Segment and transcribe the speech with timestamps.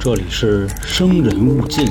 [0.00, 1.86] 这里是生人勿近。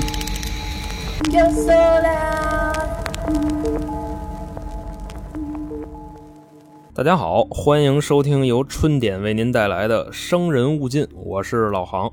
[6.94, 12.12] 大家好，欢迎收听由春点为您带来的《生人勿近》，我是老航。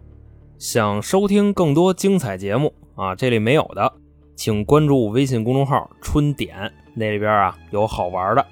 [0.58, 3.92] 想收听更多精彩节目啊，这里没有的，
[4.36, 8.46] 请关注微信公众号“春点”，那里边啊有好玩的。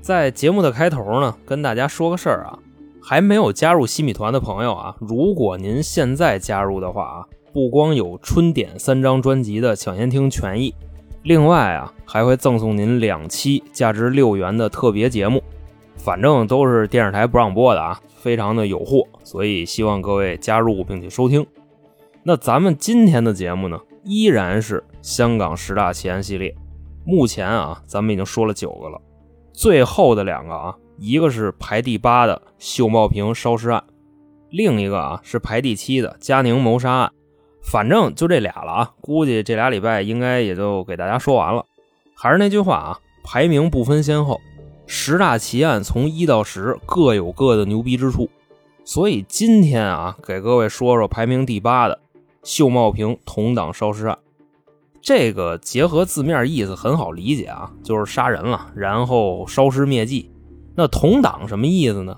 [0.00, 2.58] 在节目的开头呢，跟大家说个事儿啊，
[3.04, 10.74] 还没有加入西米团的朋友啊，如果您现在加入的话啊，不光有春点三张专辑的抢先听权益，
[11.24, 15.42] 另外啊，还会赠送您两期价值六元的特别节目，
[15.96, 21.44] 反正都是电视台不让播的啊，非常的有货，所以希望各位加入并且收听。
[22.22, 26.54] 那咱们今天的节目呢，依然是香港十大奇案系列，
[27.04, 29.00] 目前啊，咱们已经说了九个了，
[29.52, 33.82] 最后的两个啊，一个是排第八的秀茂坪烧尸案，
[34.50, 37.12] 另一个啊是排第七的嘉宁谋杀案。
[37.60, 41.66] 反正就这俩了啊，估计这俩礼拜应该也就给大家说完了。
[42.14, 44.40] 还是那句话啊，排名不分先后，
[44.86, 48.30] 十大奇案从一到十各有各的牛逼之处。
[48.84, 51.98] 所以今天啊，给各位说说排名第八的
[52.44, 54.16] 秀茂坪同党烧尸案。
[55.00, 60.30] 这个结合字面意思很好理解啊，就是杀人了，然后烧尸灭迹。
[60.74, 62.16] 那同党什么意思呢？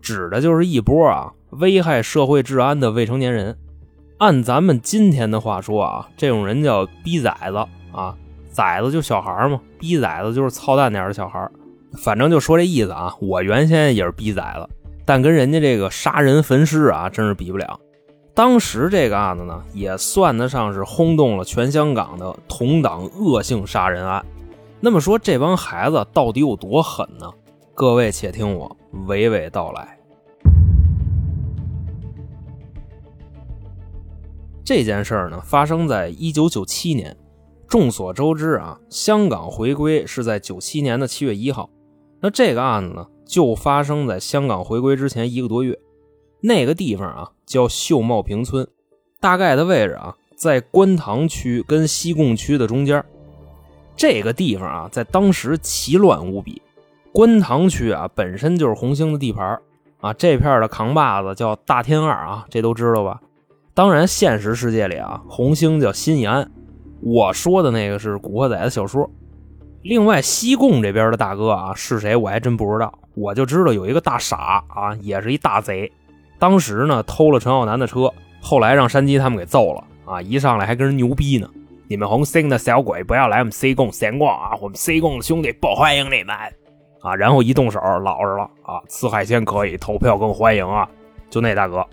[0.00, 3.56] 指的就是一波啊危害社会治安的未成年人。
[4.18, 7.56] 按咱们今天的话说啊，这种人叫逼崽子
[7.92, 8.14] 啊，
[8.50, 11.50] 崽子就小孩嘛，逼崽子就是操蛋点的小孩，
[11.98, 13.14] 反正就说这意思啊。
[13.20, 14.68] 我原先也是逼崽子，
[15.04, 17.78] 但跟人家这个杀人焚尸啊，真是比不了。
[18.32, 24.24] 当时这个案子呢，也算得上是轰动了全香港的同党恶性杀人案。
[24.78, 27.30] 那么说这帮孩子到底有多狠呢？
[27.76, 28.74] 各位且听我
[29.06, 29.98] 娓娓道来。
[34.64, 37.14] 这件事儿呢，发生在一九九七年。
[37.68, 41.68] 众所周知啊，香港回归是在九七年的七月一号。
[42.20, 45.78] 那这个案子呢，就发生在香港回归之前一个多月。
[46.40, 48.66] 那个地方啊，叫秀茂坪村，
[49.20, 53.04] 大概的位置啊，在观塘区跟西贡区的中间。
[53.94, 56.62] 这个地方啊，在当时奇乱无比。
[57.16, 59.58] 观塘区啊，本身就是红星的地盘
[60.02, 63.18] 啊，这片的扛把子叫大天二啊，这都知道吧？
[63.72, 66.46] 当然，现实世界里啊，红星叫新义安。
[67.00, 69.10] 我说的那个是《古惑仔》的小说。
[69.80, 72.92] 另外，西贡这边的大哥啊是谁，我还真不知道。
[73.14, 75.90] 我就知道有一个大傻啊，也是一大贼。
[76.38, 78.12] 当时呢，偷了陈浩南的车，
[78.42, 80.20] 后来让山鸡他们给揍了啊！
[80.20, 81.48] 一上来还跟人牛逼呢
[81.88, 84.50] ：“你们红星的小鬼不要来我们西贡闲逛啊！
[84.60, 86.36] 我们西贡的兄弟不欢迎你们
[87.00, 90.88] 啊！”然后一动手，老实了啊，吃海鲜可以，投票更欢迎啊！
[91.30, 91.84] 就那大哥。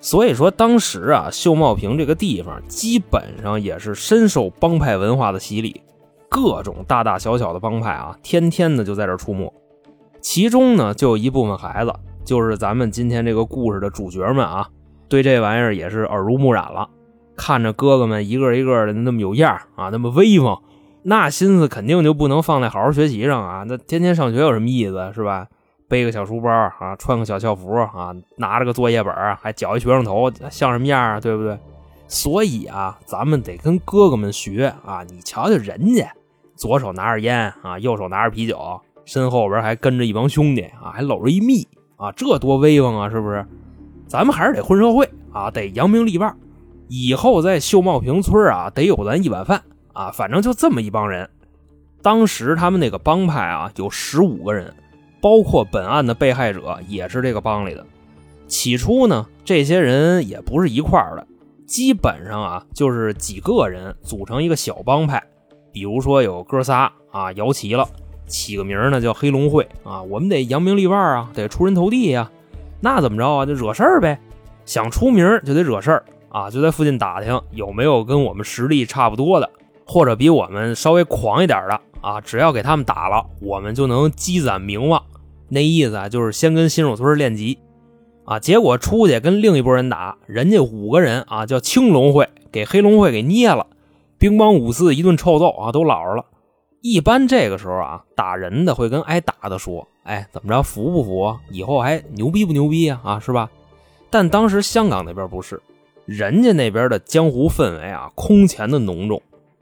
[0.00, 5.82] 所以说，当时啊，秀茂坪这个地方基本上也是深受帮派文化的洗礼，
[6.28, 9.52] 各种大大小小的帮派啊，天天的就在这出没。
[10.20, 11.92] 其中呢，就有一部分孩子，
[12.24, 14.68] 就是咱们今天这个故事的主角们啊，
[15.08, 16.88] 对这玩意儿也是耳濡目染了。
[17.36, 20.58] 看着哥哥们一个一个的那么有样啊，那么威风，
[21.02, 23.64] 那心思肯定就不能放在好好学习上啊。
[23.66, 25.46] 那天天上学有什么意思，是吧？
[25.88, 31.18] 背个小书包啊，穿个小校服啊，拿着个作业本还绞一学生头，像什么样啊？
[31.18, 31.58] 对不对？
[32.06, 35.04] 所以啊，咱们得跟哥哥们学啊！
[35.08, 36.12] 你瞧瞧人家，
[36.54, 41.66] 左手拿着烟啊，右手拿着啤酒，身后边还跟着一帮兄弟啊，还搂着一蜜
[41.96, 43.08] 啊，这多威风啊！
[43.10, 43.44] 是不是？
[44.06, 46.36] 咱们还是得混社会啊，得扬名立万，
[46.88, 49.62] 以后在秀茂坪村啊，得有咱一碗饭
[49.92, 50.10] 啊！
[50.10, 51.28] 反正就这么一帮人。
[52.02, 54.74] 当时他们那个帮派啊，有十五个人。
[55.22, 57.84] 包括本案的被害者也是这个帮里的。
[58.48, 61.26] 起初呢，这些人也不是一块儿的，
[61.66, 65.22] 基本上啊就是几个人组成一个小帮派。
[65.72, 67.86] 比如说有哥仨啊摇齐了，
[68.26, 72.30] 起个名呢叫黑龙会啊，我们得扬名立万啊，得出人头地呀。
[72.80, 73.44] 那怎么着啊？
[73.44, 74.18] 就惹事儿呗，
[74.64, 79.50] 想出名就得惹事儿啊，就在附近打听有没有跟我们实力差不多的，
[79.90, 85.02] 或者比我们稍微狂一点的啊，只要给他们打了，我们就能积攒名望。
[85.48, 87.58] 那意思啊，就是先跟新手村练级，
[88.24, 93.66] 啊，结果出去跟另一拨人打，人家五个人啊叫青龙会，给黑龙会给捏了，
[94.16, 96.24] 兵帮五四一顿臭揍啊，都老实了。
[96.82, 101.36] 一般这个时候啊，打人的会跟挨打的说：“哎，怎么着，服不服？
[101.50, 103.00] 以后还牛逼不牛逼啊？
[103.02, 103.50] 啊，是吧？”
[104.08, 105.60] 但当时香港那边不是，
[106.06, 109.20] 人家那边的江湖氛围啊，空前的浓重。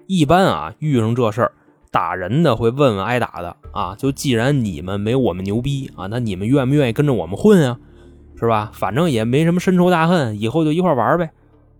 [0.08, 1.52] 一般啊，遇上这事儿。
[1.90, 7.78] 打人的会问问挨打的啊，就既然你们没我们牛逼啊，那你们愿不愿意跟着我们混啊？
[8.38, 8.70] 是吧？
[8.72, 11.30] 反正也没什么深仇大恨，以后就一块玩呗。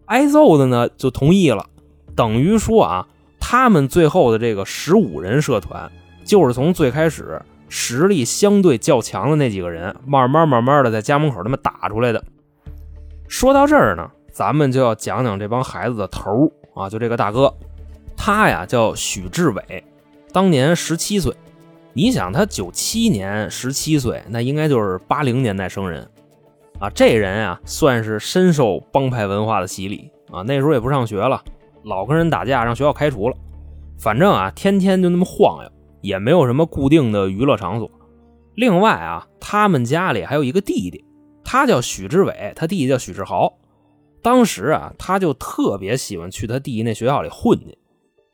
[0.07, 1.67] 挨揍的呢就同意了，
[2.17, 3.07] 等于说啊，
[3.39, 5.91] 他们最后的这个十五人社团，
[6.25, 12.25] 就是从最开始实力相对较强的那几个人，慢慢慢慢的在家门口他们打出来的。
[13.29, 17.55] 说到这儿呢，咱们就要讲讲这帮孩子的头啊，就这个大哥，
[18.31, 19.83] 他呀叫许志伟，
[20.35, 21.35] 当年十七岁。
[21.95, 26.07] 你想他九七年十七岁，那应该就是八零年代生人
[26.79, 26.91] 啊。
[26.91, 30.43] 这人啊，算是深受帮派文化的洗礼啊。
[30.43, 31.43] 那时候也不上学了，
[31.85, 33.37] 老跟人打架，让学校开除了。
[33.99, 35.71] 反正啊，天天就那么晃悠，
[36.03, 37.91] 也没有什么固定的娱乐场所。
[38.57, 41.03] 另外啊，他们家里还有一个弟弟，
[41.43, 43.55] 他叫许志伟，他弟弟叫许志豪。
[44.21, 47.79] 当时啊，他就特别喜欢去他弟弟那学校里混去，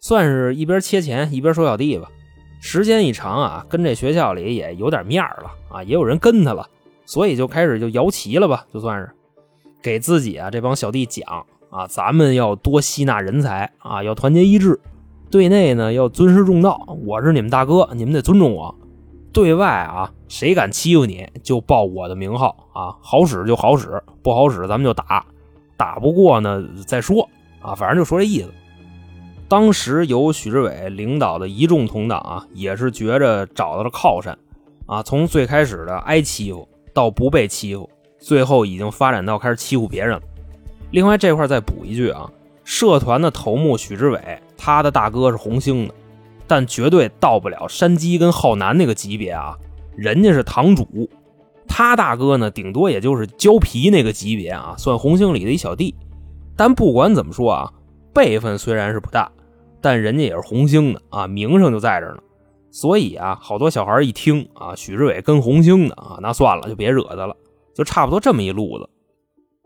[0.04, 2.10] 算是一边切钱一边收小弟吧。
[2.60, 6.68] 时间一长啊，跟这学校里也有点面了啊，也有人跟他了，
[7.06, 9.10] 所以就开始就摇旗了吧，就算是
[9.82, 14.78] 给自己啊这帮小弟讲啊，咱们要多吸纳人才啊，要团结一致，
[15.30, 18.74] 对内呢要尊师重道，我是你们大哥，你们得尊重我。
[19.32, 25.24] 对外啊，谁敢欺负你就报我的名号啊，好使就好使，不好使咱们就打，
[25.78, 27.26] 打不过呢再说
[27.62, 28.52] 啊，反正就说这意思。
[29.46, 34.36] 当时由许志伟领导的一众同党啊，也是觉着找到了靠山，
[34.86, 37.88] 啊，从最开始的挨欺负到不被欺负，
[38.18, 40.22] 最后已经发展到开始欺负别人了。
[40.92, 42.28] 另外这块再补一句啊，
[42.64, 45.94] 社团的头目许志伟，他的大哥是红星的，
[46.46, 49.56] 但绝对到不了山鸡跟浩南那个级别啊，
[49.94, 51.08] 人家是堂主，
[51.68, 55.94] 他大哥呢，顶多也就是胶皮那个级别啊，算红星里的一小弟。
[56.56, 57.70] 但不管怎么说啊。
[58.14, 59.30] 辈分虽然是不大，
[59.80, 62.18] 但人家也是红星的啊，名声就在这呢。
[62.70, 67.36] 所以啊，好多小孩一听啊，许志伟跟红星的啊，那算了，就别惹他了，
[67.74, 68.88] 就差不多这么一路子。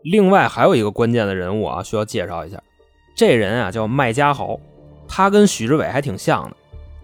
[0.03, 2.61] 另外还有一个关键的人物啊，需要介绍一下，
[3.15, 4.59] 这人啊叫麦家豪，
[5.07, 6.55] 他跟许志伟还挺像的，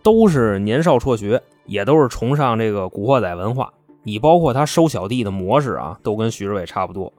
[0.04, 3.74] 都是年少辍学，也都是崇尚这个古惑仔文化。
[4.04, 7.12] 你包括他收小弟的模式啊，都跟许志伟差不多。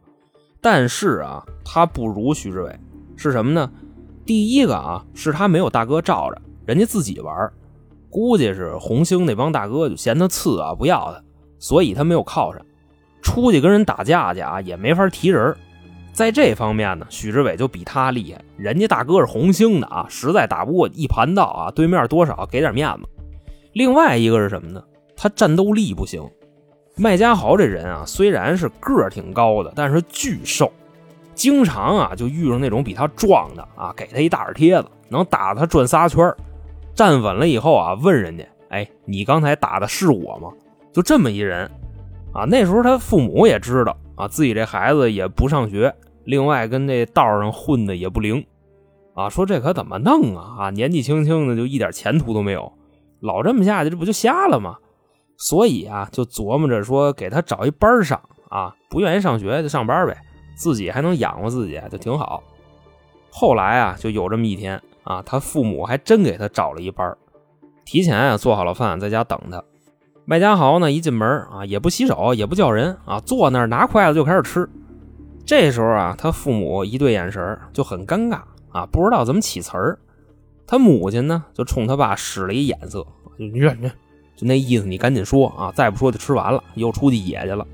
[0.60, 2.78] 但是啊，他不如许志伟，
[3.16, 3.70] 是什么呢？
[4.26, 7.50] 第一个啊，是他没有大哥罩着，人家自己玩
[8.10, 11.22] 估计是红星那帮大哥就嫌他次啊，不要他，
[11.60, 12.60] 所以他没有靠上。
[13.22, 15.56] 出去跟人打架去啊，也没法提人。
[16.12, 18.42] 在这方面呢，许志伟就比他厉害。
[18.56, 23.08] 人家大哥是红星的啊，实在打不过一盘道啊，对面多少给点面子。
[23.74, 24.82] 另外一个是什么呢？
[25.16, 26.22] 他战斗力不行。
[26.96, 30.72] 麦家豪这人啊，虽然是个儿挺高的，但是巨瘦。
[31.36, 36.34] 经常啊，就遇上那种比他壮的啊，给他一大耳贴子，能打他转仨圈
[36.94, 40.50] 站稳了以后啊，问人家：“哎，你刚才打的是我吗？”
[40.92, 41.70] 就这么一人
[42.32, 42.44] 啊。
[42.48, 45.94] 那时候他父母也知道啊，自己这孩子也不上学，
[46.24, 48.42] 另外跟那道上混的也不灵
[49.14, 50.56] 啊，说这可怎么弄啊？
[50.58, 52.72] 啊，年纪轻轻的就一点前途都没有，
[53.20, 54.76] 老这么下去，这不就瞎了吗？
[55.36, 58.18] 所以啊，就琢磨着说给他找一班上
[58.48, 60.16] 啊，不愿意上学就上班呗。
[60.56, 62.42] 自己还能养活自己，就挺好。
[63.30, 67.16] 后来啊，就有这么一天啊，他父母还真给他找了一班，
[67.84, 69.62] 提前啊做好了饭，在家等他。
[70.24, 74.68] 麦家豪呢，一进门啊，也不洗手，也不叫人啊，坐那儿拿筷子就开始吃。
[75.44, 78.40] 这时候啊，他父母一对眼神就很尴尬
[78.72, 79.98] 啊，不知道怎么起词儿。
[80.66, 83.88] 他母亲呢，就冲他爸使了一眼色，你忍着，
[84.34, 87.64] 就那意思，你赶紧说啊，再不说就吃完了，又出去野去了。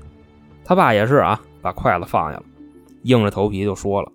[0.63, 2.43] 他爸也是啊，把筷子放下了。
[3.03, 4.11] 硬着头皮就说了：“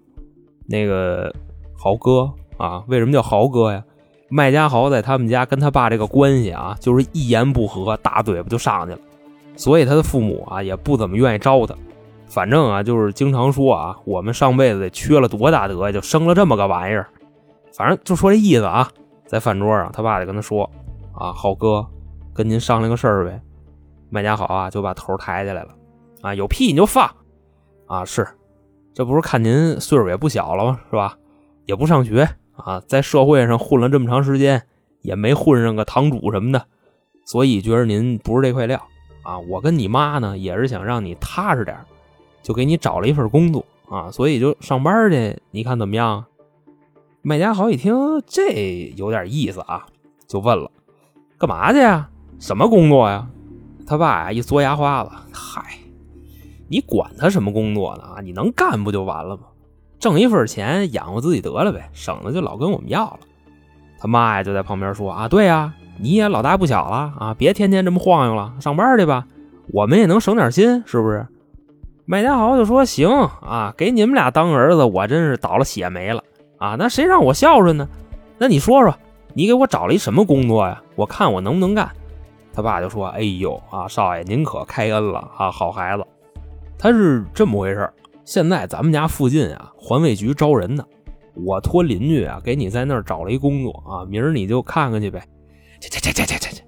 [0.67, 1.35] 那个
[1.77, 3.83] 豪哥啊，为什么叫豪哥呀？
[4.31, 8.99] 麦家豪在他们家跟他爸这个关系啊，就是一言不合大嘴巴就上去了，
[9.57, 11.75] 所以他的父母啊也不怎么愿意招他。
[12.27, 17.09] 反正啊，就是经常说啊，我们上辈子得缺了多大德，就生了这么个玩意儿。
[17.73, 18.91] 反正就说这意思啊。
[19.25, 20.71] 在饭桌上，他爸就跟他说：
[21.13, 21.87] 啊，豪哥，
[22.35, 23.41] 跟您商量个事儿呗。
[24.11, 25.71] 麦家豪啊就把头抬起来了：
[26.23, 27.11] 啊，有屁你就放
[27.87, 28.27] 啊，是。”
[28.95, 30.81] 这不是看您岁数也不小了吗？
[30.91, 31.17] 是吧？
[31.67, 34.67] 也不上学啊，在社会上混了这么长时间，
[35.03, 36.67] 也没混上个堂主什么的，
[37.25, 38.83] 所以觉得您不是这块料
[39.23, 39.39] 啊。
[39.39, 41.77] 我跟你妈呢，也是想让你踏实点，
[42.43, 45.39] 就给你找了一份工作啊，所以就上班去。
[45.51, 46.25] 你看怎么样？
[47.23, 47.95] 麦家豪一听
[48.27, 49.87] 这有点意思啊，
[50.27, 50.71] 就问了
[51.39, 52.09] ：“干嘛去呀？
[52.39, 53.29] 什么工作呀？”
[53.87, 55.79] 他爸呀一嘬牙花子，嗨。
[56.69, 58.03] 你管他什么工作呢？
[58.03, 59.43] 啊，你能干不就完了吗？
[59.99, 63.21] 挣一份钱养活自己得了呗，省得就老跟我们要了。
[63.99, 69.27] 他妈呀就在旁边说啊，对呀，你也老大不小了啊，别天天这么晃悠了，上班去吧，
[69.73, 71.27] 我们也能省点心，是不是？
[72.11, 76.23] 麦家豪就说：“行啊，给你们俩当儿子，我真是倒了血霉了
[76.57, 76.75] 啊！
[76.79, 77.87] 那谁让我孝顺呢？
[78.39, 78.97] 那你说说，
[79.35, 80.81] 你给我找了一什么工作呀？
[80.95, 81.91] 我看我能不能干。”
[82.55, 86.07] 他爸就说：“哎呦啊，少爷您可开恩了啊，好孩子。
[86.79, 87.91] 他是这么回事
[88.25, 90.85] 现在咱们家附近啊，环卫局招人呢，
[91.35, 95.27] 我托邻居啊给你在那儿找了一工作啊，明儿你就看看去呗。
[95.81, 96.63] 这这这这这这这，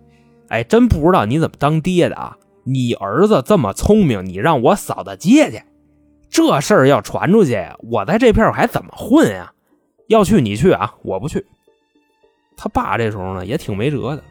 [0.48, 2.36] 哎，真不知道你怎么当爹的啊！
[2.64, 5.62] 你儿子这么聪明，你让我嫂子接去，
[6.28, 7.58] 这事儿要传出去，
[7.90, 9.52] 我在这片儿还怎么混呀？
[10.08, 11.44] 要去你去啊，我不去。
[12.56, 14.22] 他爸这时候呢也挺没辙的。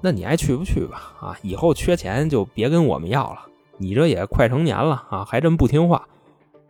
[0.00, 1.12] 那你爱去不去吧？
[1.20, 3.47] 啊，以后缺钱就别跟我们要了。
[3.78, 6.06] 你这也快成年了啊，还这么不听话，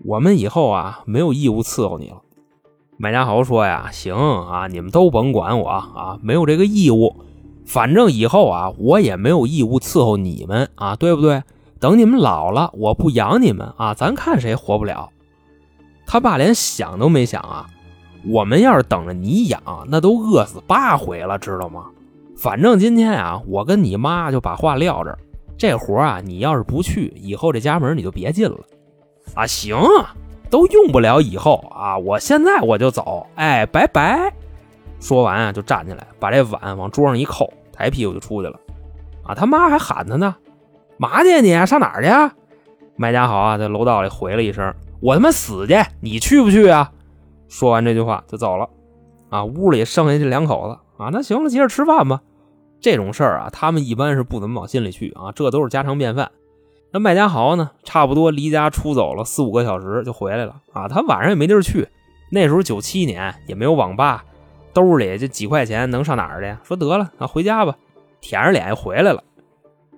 [0.05, 2.23] 我们以后啊没有义务伺候你了。
[2.97, 7.15] 麦家豪说呀：“行啊，你们都甭管我啊，没有这个义务。
[7.65, 11.43] 反正以后啊，我也没有义务伺候你们啊，对不对？
[11.79, 15.11] 等你们老了，我不养你们啊，咱看谁活不了。”
[16.07, 17.67] 他爸连想都没想啊，
[18.27, 21.85] 我们要是等着你养，那都饿死八回了，知道吗？
[22.37, 25.19] 反正今天啊，我跟你妈就把话撂这儿。
[25.59, 28.61] 这活啊，你要是不去，以后这家门你就别进了。
[29.35, 29.77] 啊，行，
[30.49, 33.27] 都用不了以后啊，我现在我就走。
[33.35, 34.33] 哎，拜拜。
[35.01, 38.59] 说完啊，就站起来，把这碗往桌上一扣，抬屁股就出去了。
[39.25, 40.37] 啊，他妈还喊他呢，
[40.97, 41.67] 嘛去你？
[41.67, 42.35] 上哪儿去？
[42.95, 44.73] 麦家豪啊，在楼道里回了一声
[45.03, 46.93] ：“我他妈死去，你去不去啊？”
[47.49, 48.69] 说完这句话就走了。
[49.29, 52.23] 啊，屋里剩下这两口子啊，那行了，接着吃饭吧。
[52.81, 56.31] 这种事儿啊，他们一般是不怎么往心里去啊，这都是家常便饭。
[56.91, 61.87] 那麦家豪呢，差不多离家出走了四五个小时就回来了啊，他晚上也没地儿去。
[62.31, 64.25] 那时候九七年也没有网吧，
[64.73, 66.57] 兜里这几块钱能上哪儿去？
[66.63, 67.77] 说得了啊，回家吧，
[68.21, 69.23] 舔着脸又回来了。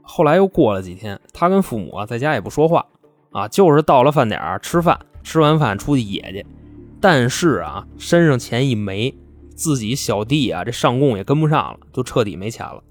[0.02, 2.86] 后来又过了几天，他跟父母啊在家也不说话
[3.30, 6.46] 啊，就是到了饭点吃饭，吃完饭出去野去。
[7.00, 9.14] 但是啊，身上钱一没。
[9.60, 12.82] 自己小弟啊，这上供也跟不上了，就彻底没钱了，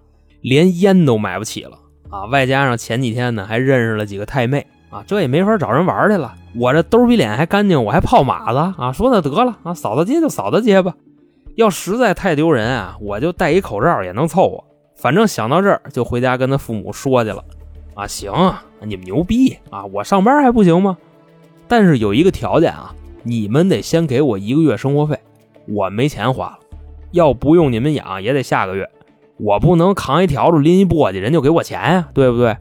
[0.42, 1.80] 连烟都买不起了
[2.12, 2.26] 啊！
[2.26, 6.36] 外加上前几天呢，还认识了几个太妹啊，这也没法找人玩去了。
[6.56, 8.92] 我这兜比脸还干净，我还泡马子啊！
[8.92, 10.94] 说那得了啊，嫂子接就嫂子接吧。
[11.56, 14.64] 要实在太丢人啊，我就戴一口罩也能凑合。
[14.96, 17.44] 反正想到这儿，就回家跟他父母说去了。
[17.96, 18.32] 啊，行，
[18.84, 19.86] 你们牛逼啊！
[19.86, 20.96] 我上班还不行吗？
[21.68, 25.18] 但是有一个条件啊，你们得先给我一个月生活费。
[25.72, 26.59] 我没钱花了，
[27.12, 28.90] 要不用你们养也得下个月，
[29.38, 32.58] 我不能扛一条子拎一簸箕，人就给我钱呀，对不对？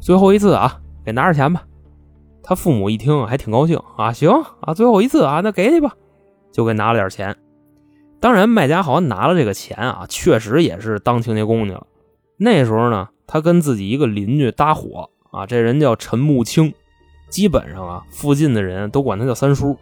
[0.00, 1.64] 最后一次啊，给拿着钱吧。
[2.42, 5.94] 他父母一听还挺高兴啊，行啊，最后一次啊，那给你吧，
[6.52, 7.36] 就给拿了点钱。
[8.20, 11.86] 当然，麦家豪拿了这个钱啊，确实也是当清洁工去了。
[12.36, 16.72] 那时候呢，他跟自己一个邻居搭伙啊，这人叫陈木青，
[17.28, 19.76] 基本上啊，附近的人都管他叫三叔。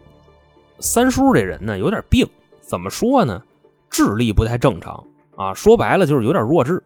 [0.79, 2.27] 三叔这人呢，有点病。
[2.59, 3.41] 怎么说呢？
[3.97, 5.03] 智力不太正常
[5.35, 6.83] 啊，说白了就是有点弱智，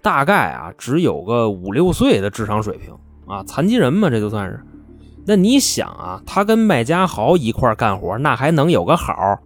[0.00, 2.94] 大概啊只有个五六岁的智商水平
[3.26, 4.60] 啊，残疾人嘛，这就算是。
[5.26, 9.40] 那你想啊，他跟麦家豪一块干活，那还能有个好？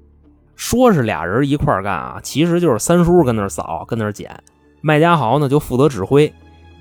[0.54, 4.38] 说是俩人一块干啊，其实就是三叔跟那扫，跟那捡，
[4.82, 6.30] 麦家豪呢就负责指挥，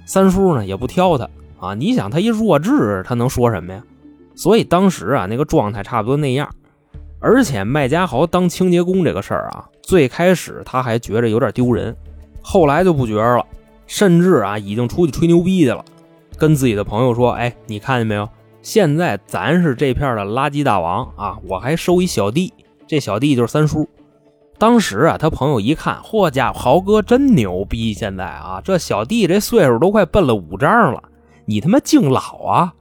[0.06, 1.30] 三叔呢也不挑他
[1.62, 1.74] 啊。
[1.74, 3.82] 你想他一弱智，他能说什么呀？
[4.36, 6.50] 所以当时啊那个状态差不多那样。
[7.20, 11.96] 而且麦家豪当清洁工这个事儿啊，最开始他还觉着有点丢人，
[12.42, 13.46] 后来就不觉着了，
[13.86, 15.86] 甚至啊已经出去吹牛逼去了，
[16.38, 18.28] 跟自己的朋友说：“哎，你看见没有？
[18.62, 21.38] 现在咱是这片的垃圾大王啊！
[21.48, 22.54] 我还收一小弟，
[22.86, 23.88] 这小弟就是三叔。
[24.58, 27.94] 当时啊，他朋友一看，嚯家伙，豪哥真牛逼！
[27.94, 31.02] 现在啊，这小弟这岁数都快奔了五张了，
[31.46, 32.74] 你他妈敬老啊！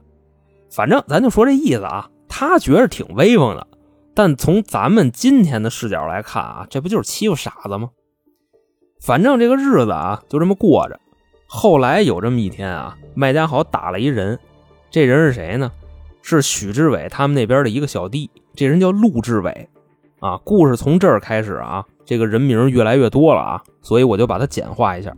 [0.69, 3.65] 反正咱就说这意思啊，他觉着挺威风的。”
[4.17, 7.91] 但从咱们今天的视角来看啊，这不就是欺负傻子吗？
[8.99, 10.99] 反正这个日子啊，就这么过着。
[11.45, 14.39] 后来有这么一天啊，麦家豪打了一人，
[14.89, 15.71] 这人是谁呢？
[16.23, 19.69] 是许志伟他们那边的一个小弟，这人叫陆志伟。
[20.19, 25.15] 啊，故事从这儿开始啊，这个人名越来越多了啊，所以我就把它简化一下。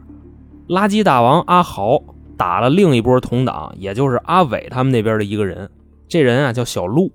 [0.67, 1.97] 垃圾大王阿豪
[2.35, 5.71] 打了另一波同党，也就是阿伟他们那边的一个人，
[6.09, 7.09] 这人啊叫小陆。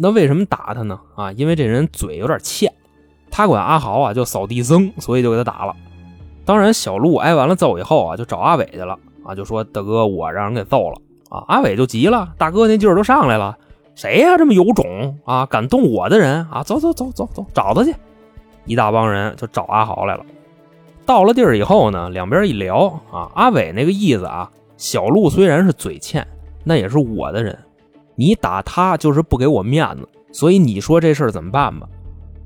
[0.00, 1.00] 那为什么打他呢？
[1.16, 2.72] 啊，因为这人嘴有点欠，
[3.32, 5.74] 他管阿豪啊叫扫地僧，所以就给他打了。
[6.44, 10.96] 当然，小鹿挨完了揍以后啊，就找阿伟去了啊，就说大哥，我让人给揍了
[11.28, 11.44] 啊。
[11.48, 13.58] 阿伟就急了，大哥那劲儿都上来了，
[13.96, 16.62] 谁呀这么有种啊，敢动我的人啊？
[16.62, 17.92] 走走走走走，找他去。
[18.66, 20.24] 一大帮人就找阿豪来了。
[21.04, 26.24] 到了地儿以后呢，两边一聊啊，阿伟那个意思啊，小鹿虽然是嘴欠，
[26.62, 27.58] 那也是我的人。
[28.18, 31.88] 你打他就是不给我面子，所以你说这事儿怎么办吧？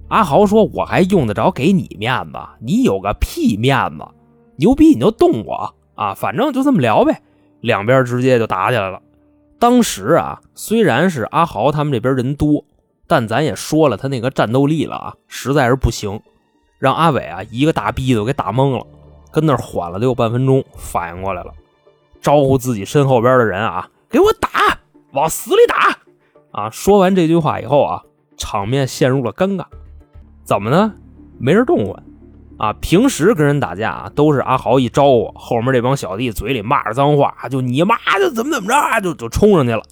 [0.08, 2.38] 阿豪说：“我还用得着给你面子？
[2.60, 4.04] 你有个屁面子！
[4.56, 6.12] 牛逼你就动我啊！
[6.12, 7.22] 反正就这么聊呗。”
[7.62, 9.00] 两边直接就打起来了。
[9.58, 12.62] 当时啊，虽然是阿豪他们这边人多，
[13.06, 16.20] 但咱也说了他那个战斗力了啊，实在是不行，
[16.78, 18.86] 让阿伟啊一个大逼子给打懵了，
[19.30, 21.52] 跟那缓了得有半分钟，反应过来了，
[22.20, 24.48] 招呼自己身后边的人啊，给我打，
[25.12, 25.98] 往死里打！
[26.50, 28.02] 啊，说完这句话以后啊，
[28.36, 29.64] 场面陷入了尴尬。
[30.44, 30.94] 怎么呢？
[31.38, 32.02] 没人动唤
[32.58, 32.72] 啊！
[32.80, 39.82] 平时跟人打架啊，都是阿豪一招呼，后面这帮小弟嘴里骂着脏话，就你妈就怎么怎么着啊，就就冲上去了。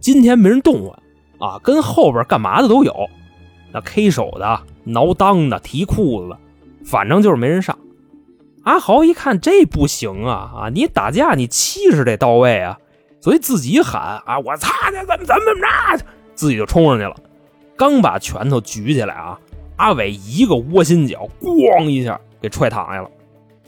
[0.00, 0.98] 今天没人动唤
[1.38, 3.08] 啊，跟后边干嘛的都有，
[3.72, 6.38] 那 K 手的、挠裆的、提裤子的，
[6.84, 7.78] 反正就是没人上。
[8.64, 10.68] 阿豪一看这不行啊啊！
[10.68, 12.78] 你打架你气势得到位啊，
[13.22, 15.60] 所以自己喊啊，我擦你怎么怎么怎么
[15.96, 17.16] 着，自己就冲上去了。
[17.76, 19.38] 刚把拳头举起来啊。
[19.76, 23.10] 阿伟一个窝心脚，咣一下给踹躺下了。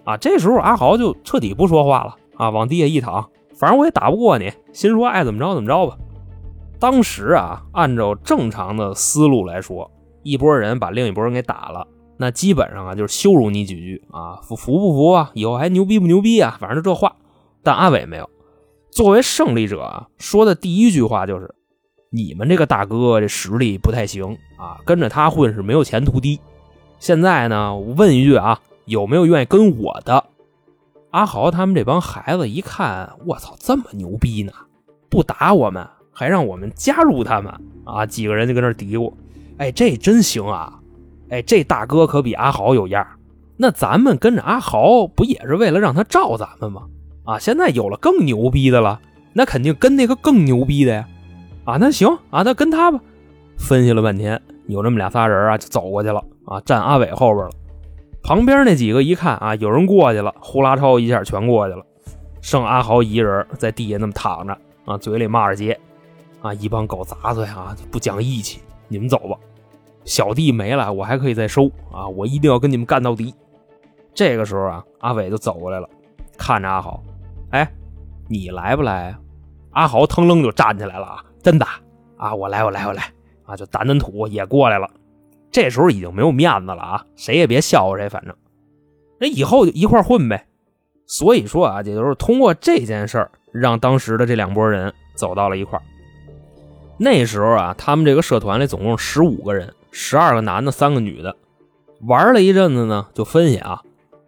[0.04, 5.96] 啊，这时候阿豪就彻底不说话了啊，往地下一躺，反正我也打不过你，心说爱怎么着怎么着吧。
[6.78, 9.90] 当时啊，按照正常的思路来说，
[10.23, 11.84] 一拨人把另一拨人给打了，
[12.16, 15.30] 那基本上啊就是羞辱你几句啊，服服不服啊？
[15.34, 16.56] 以后还牛逼不牛逼啊？
[16.61, 17.16] 反正就这话。
[17.62, 18.30] 但阿伟没有，
[18.94, 21.52] 作为胜利者啊，说的第一句话就是。
[22.10, 26.40] 你们这个大哥这实力不太行啊，跟着他混是没有前途的。
[27.00, 30.24] 现在呢，我问一句啊，有没有愿意跟我的？
[31.10, 34.52] 阿豪他们这帮孩子一看，我操，这么牛逼呢，
[35.10, 37.52] 不打我们，还让我们加入他们
[37.84, 38.06] 啊！
[38.06, 39.12] 几个人就跟那嘀咕，
[39.58, 40.78] 哎，这真行啊！
[41.30, 43.04] 哎，这大哥可比阿豪有样。
[43.56, 46.84] 那咱们跟着阿豪，不也是为了让他罩咱们吗？
[47.24, 49.00] 啊，现在有了更牛逼的了，
[49.32, 51.08] 那肯定跟那个更牛逼的呀。
[51.64, 53.00] 啊，那行啊，那跟他吧。
[53.56, 57.50] 分析了半天，有这么俩仨人啊，就走过去了啊，站阿伟后边了。
[58.22, 61.84] 旁边那几个一看啊，有人过去了，呼啦超一下全过去了，
[62.40, 65.78] 剩阿豪一人在地下那么躺着啊，嘴里骂着街
[66.42, 69.37] 啊，一帮狗杂碎啊，不讲义气，你们走吧。
[70.04, 73.34] 小弟没了，我还可以再收啊，我一定要跟你们干到底。
[74.12, 75.88] 这个时候啊，阿伟就走过来了，
[76.37, 77.02] 看着阿豪，
[77.54, 77.72] 哎，
[78.28, 79.16] 你来不来？
[79.70, 81.24] 阿豪腾楞就站起来了啊。
[81.40, 81.64] 真的
[82.16, 83.04] 啊，我来，我来，我来
[83.44, 83.54] 啊！
[83.54, 84.90] 就掸掸土也过来了。
[85.52, 88.34] 这时候已经没有面子了啊，谁也别笑话谁，反正
[89.20, 90.48] 那以后就一块混呗。
[91.06, 95.80] 所以说啊，也就是通过这件事儿，让当时的这两拨人走到了一块
[96.98, 101.36] 那时候啊，他们这个社团里总共十五个人，十二个男的，三个女的。
[102.00, 103.80] 玩了一阵子呢，就分析啊，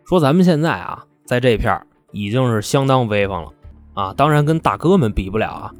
[0.04, 1.84] 说咱们现在啊，在这片
[2.16, 3.52] 已经是相当威风了
[3.92, 5.72] 啊，当然跟大哥们比不了啊。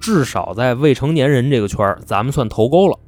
[0.00, 2.98] 至少在未成年人这个圈咱们算头钩了。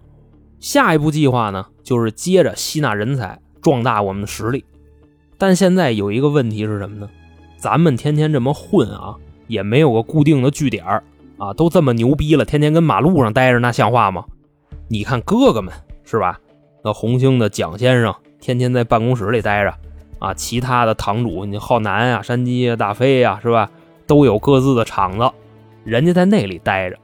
[0.61, 4.65] 下一步计划呢，就是接着吸纳人才，壮大我们的实力。
[5.39, 7.09] 但现在有一个问题是什么呢？
[7.57, 9.17] 咱们天天这么混啊，
[9.49, 10.85] 也没有个固定的据点
[11.39, 14.25] 啊，都这么牛逼了，天天跟马路上待着，那像话吗？
[14.89, 15.73] 你看哥哥们
[16.05, 16.39] 是吧？
[16.85, 19.75] 那红星的蒋先生天天在办公室里待着
[20.25, 23.71] 啊，其他的堂主，你浩南啊、山鸡啊、大飞呀，是吧？
[24.07, 25.31] 都有各自的厂子。
[25.85, 26.97] 人家在那里待着，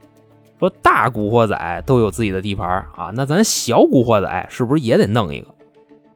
[0.59, 5.47] 说大古惑仔都有自己的地盘啊，那咱小古惑仔是不是也得弄一个？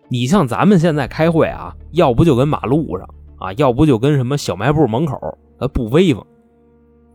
[0.07, 6.25] 你像咱们现在开会啊，要不就跟马路上啊，要不就跟什么小卖部门口，呃不威风。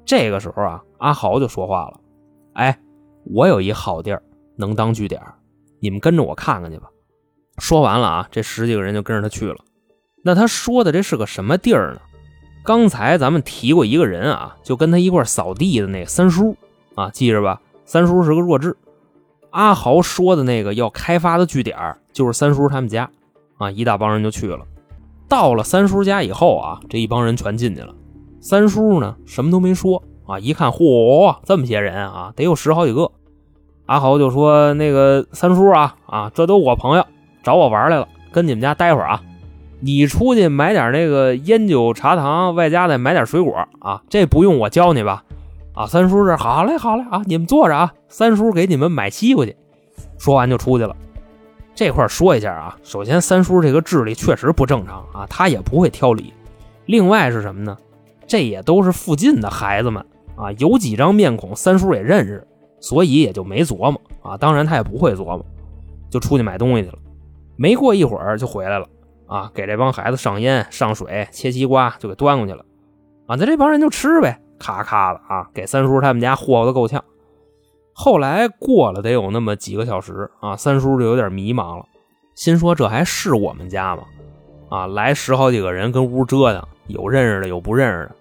[0.04, 2.00] 这个时候啊，阿豪就说话了
[2.54, 2.78] ：“哎，
[3.24, 4.22] 我有一好地儿
[4.56, 5.20] 能当据点，
[5.80, 6.88] 你们跟着我看看去吧。”
[7.58, 9.56] 说完了啊，这十几个人就跟着他去了。
[10.22, 12.00] 那他说的这是个什么地儿呢？
[12.62, 16.54] 刚才咱们提过一个人啊，就跟他一块扫地的那三叔
[16.94, 18.76] 啊，记着吧，三叔是个弱智。
[19.50, 23.10] 阿豪说的那个要开发的据点就是三叔他们家
[23.56, 24.64] 啊，一大帮人就去了。
[25.26, 27.94] 到了三叔家以后啊，这一帮人全进去了。
[28.40, 33.10] 三叔呢，什么都没说啊，一看，嚯，这么些人啊，得有十好几个。
[33.86, 37.04] 阿豪就说：“那个三叔啊，啊，这都我朋友，
[37.42, 39.22] 找我玩来了，跟你们家待会儿啊。”
[39.80, 45.24] 你出去买点那个烟酒茶糖，外加再买点水果啊，这不用我教你吧？
[45.74, 49.56] 啊，三叔这好嘞，好嘞啊，你们坐着啊，三叔给你们买西瓜去。
[50.18, 50.94] 说完就出去了。
[51.74, 56.34] 这块说一下啊，首先三叔这个智力确实不正常啊，他也不会挑理。
[56.84, 57.76] 另外是什么呢？
[58.26, 60.04] 这也都是附近的孩子们
[60.36, 62.46] 啊，有几张面孔三叔也认识，
[62.80, 64.36] 所以也就没琢磨啊。
[64.36, 65.44] 当然他也不会琢磨，
[66.10, 66.98] 就出去买东西去了。
[67.56, 68.86] 没过一会儿就回来了。
[69.30, 72.64] 啊，给这帮孩子上烟、上水、切西瓜，就给端过去了。
[73.28, 77.02] 啊，那这帮人就吃呗，咔咔的啊，给三叔他们家霍霍的够呛。
[77.92, 81.86] 后来过了得有那么几个小时啊，三叔就有点迷茫了，
[82.34, 84.02] 心说这还是我们家吗？
[84.68, 88.16] 啊，来十好几个人跟屋折腾，有认识的，有不认识的，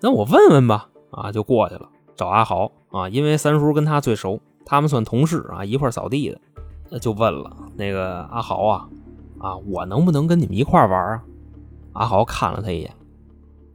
[0.00, 0.88] 那我问问吧。
[1.10, 6.98] 啊，就过去了找阿豪啊，因为三叔跟他最熟，他们算同事啊，一块扫地的。
[7.00, 8.86] 就问了那个阿豪啊，
[9.38, 11.22] 啊，我能不能跟你们一块玩啊？
[11.92, 12.92] 阿豪看了他一眼，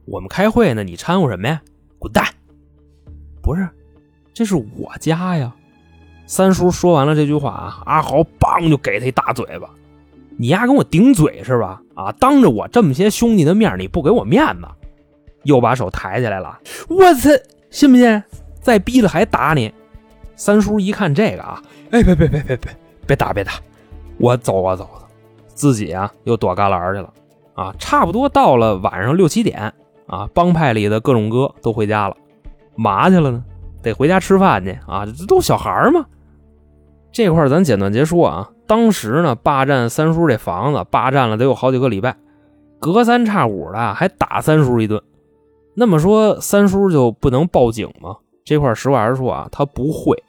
[0.04, 1.60] 我们开会呢，你掺和什么呀？
[1.98, 2.24] 滚蛋！
[3.42, 3.68] 不是，
[4.32, 5.52] 这是我家呀。
[6.26, 9.68] 三叔说完了这句话啊，阿豪梆就给他一大嘴巴。
[10.38, 11.82] 你丫跟我顶嘴是吧？
[11.94, 14.68] 啊，当着我这么些兄弟的面，你不给我面子，
[15.42, 16.58] 又把手抬起来了。
[16.88, 17.30] 我操，
[17.70, 18.22] 信不信？
[18.60, 19.72] 再逼了还打你？
[20.36, 23.52] 三叔一看这个啊，哎，别别别别别，别打别打，
[24.18, 24.88] 我走我走，
[25.54, 27.12] 自己啊又躲旮旯去了。
[27.54, 29.72] 啊，差不多到了晚上六七点
[30.06, 32.16] 啊，帮派里的各种哥都回家了，
[32.74, 33.44] 嘛去了呢？
[33.82, 36.06] 得回家吃饭去啊，这都小孩嘛。
[37.12, 42.16] 这块咱简短截说啊，当时呢霸占三叔这房子，霸占了得有好几个礼拜，
[42.78, 45.02] 隔三差五的还打三叔一顿。
[45.74, 48.16] 那么说三叔就不能报警吗？
[48.44, 50.22] 这块实话实说啊，他不会。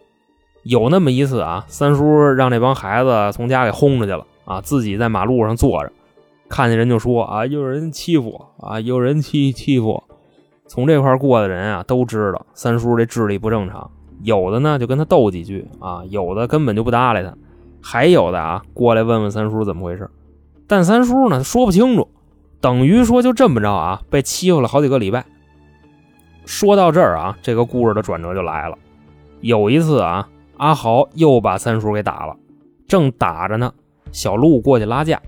[0.63, 5.91] 有那么一次啊，三叔让那帮孩子从家给轰出去了啊，自己在马路上坐着。
[6.49, 10.03] 看见人就说啊，有人欺负我啊，有人欺欺负我。
[10.67, 13.89] 从这块过的人啊，都知道三叔这智力不正常。
[14.21, 17.33] 有的呢就跟他斗几句啊，有的根本就不搭理他，
[17.81, 20.09] 还有的啊过来问问三叔怎么回事。
[20.67, 22.07] 但三叔呢说不清楚，
[22.61, 25.25] 等于说就这么着啊，被欺负了好几个礼拜。
[26.45, 28.77] 说到这儿啊，这个故事的转折就来了。
[29.41, 32.35] 有一次啊，阿豪又把三叔给打了，
[32.87, 33.73] 正打着呢，
[34.13, 35.21] 小鹿过去拉架。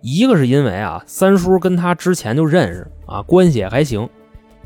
[0.00, 4.08] 一个是因为啊，三叔跟他之前就认识啊，关系也还行。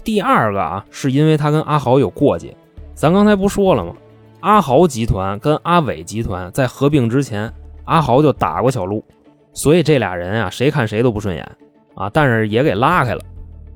[0.03, 2.55] 第二个啊，是因为他跟阿豪有过节。
[2.95, 3.95] 咱刚才不说了吗？
[4.41, 7.53] 阿豪集团跟阿伟集团在合并之前，
[7.85, 9.05] 阿豪就打过小鹿，
[9.53, 11.47] 所以这俩人啊，谁看谁都不顺眼
[11.95, 12.09] 啊。
[12.09, 13.21] 但是也给拉开了。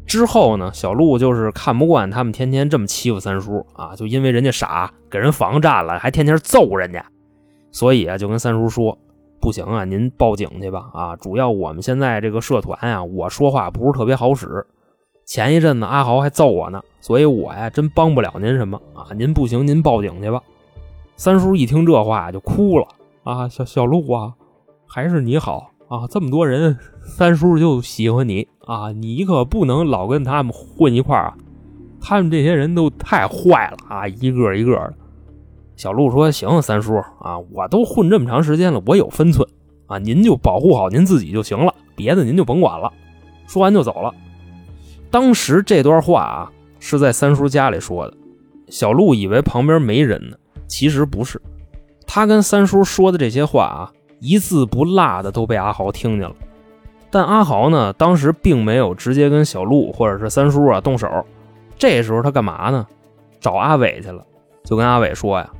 [0.06, 7.04] 之后呢，小鹿就是看不惯他们天天这么欺负三叔啊，就因为人家傻，给人房占了，还天天揍人家，
[7.70, 8.96] 所以啊，就跟三叔说。
[9.40, 10.90] 不行啊，您报警去吧！
[10.92, 14.66] 啊，主要我们现在这个社团呀，我说话不是特别好使。
[15.24, 19.06] 前一阵子阿豪还揍我呢，所以我呀真帮不了您什么啊。
[19.16, 20.42] 您不行，您报警去吧。
[21.16, 22.86] 三叔一听这话就哭了
[23.22, 24.34] 啊，小小鹿啊，
[24.86, 31.36] 还是你好啊，这么多人，三叔就喜欢你啊，你可不能老跟他们混一块儿啊，
[32.00, 34.94] 他们这些人都太坏了啊，一个一个的。
[35.80, 39.48] 小鹿说：“行，三叔啊，我都混这么长时间了，我有分寸
[39.86, 42.92] 啊，您就保护好您自己就行了，别的您就甭管了。”
[43.48, 44.12] 说完就走了。
[45.10, 48.14] 当时这段话啊是在三叔家里说的，
[48.68, 51.40] 小鹿以为旁边没人呢，其实不是。
[52.06, 53.90] 他跟三叔说的这些话啊，
[54.20, 56.36] 一字不落的都被阿豪听见了。
[57.10, 61.08] 但阿豪呢，当时并没有直接跟小鹿或者是三叔啊动手。
[61.78, 62.86] 这时候他干嘛呢？
[63.40, 64.22] 找阿伟去了，
[64.62, 65.50] 就跟阿伟说呀。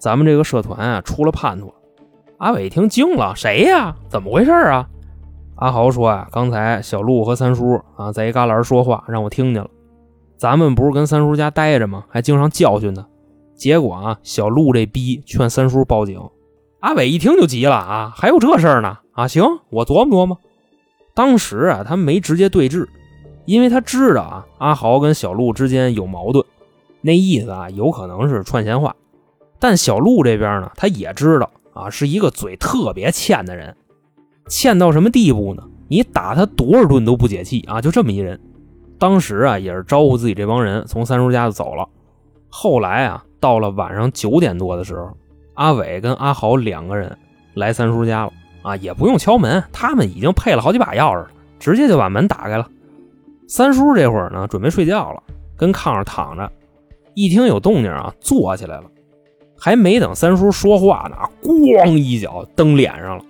[0.00, 1.72] 咱们这个社团啊，出了叛徒。
[2.38, 3.94] 阿伟一听惊了：“谁呀？
[4.08, 4.88] 怎么回事啊？”
[5.56, 9.68] 阿豪说：“啊，刚才小鹿和三叔啊，在一旮旯说话，让我听见了。
[10.38, 12.04] 咱们不是跟三叔家待着吗？
[12.08, 13.06] 还经常教训他。
[13.54, 16.18] 结果啊，小鹿这逼劝三叔报警。
[16.78, 18.96] 阿伟一听就急了啊，还有这事儿呢？
[19.12, 20.38] 啊，行，我琢磨琢磨。
[21.12, 22.88] 当时啊，他没直接对峙，
[23.44, 26.42] 因为他知道啊，阿豪跟小鹿之间有矛盾，
[27.02, 28.96] 那意思啊，有可能是串闲话。”
[29.60, 33.76] 但小鹿这边呢，他也知道啊，是一个嘴特别欠的人，
[34.48, 35.62] 欠到什么地步呢？
[35.88, 37.80] 你打他多少顿都不解气啊！
[37.80, 38.40] 就这么一人，
[38.98, 41.86] 当时啊也是招呼自己这帮人从三叔家就走了。
[42.48, 45.10] 后来啊，到了晚上九点多的时候，
[45.54, 47.18] 阿伟跟阿豪两个人
[47.54, 52.68] 来三叔家了啊，也不用敲门，他们已经配了好几把钥匙了，直接就把门打开了。
[53.48, 55.22] 三叔这会儿呢，准备睡觉了，
[55.56, 56.50] 跟炕上躺着，
[57.14, 58.84] 一听有动静啊，坐起来了。
[59.60, 63.24] 还没等三叔说话呢，咣一脚蹬脸上了，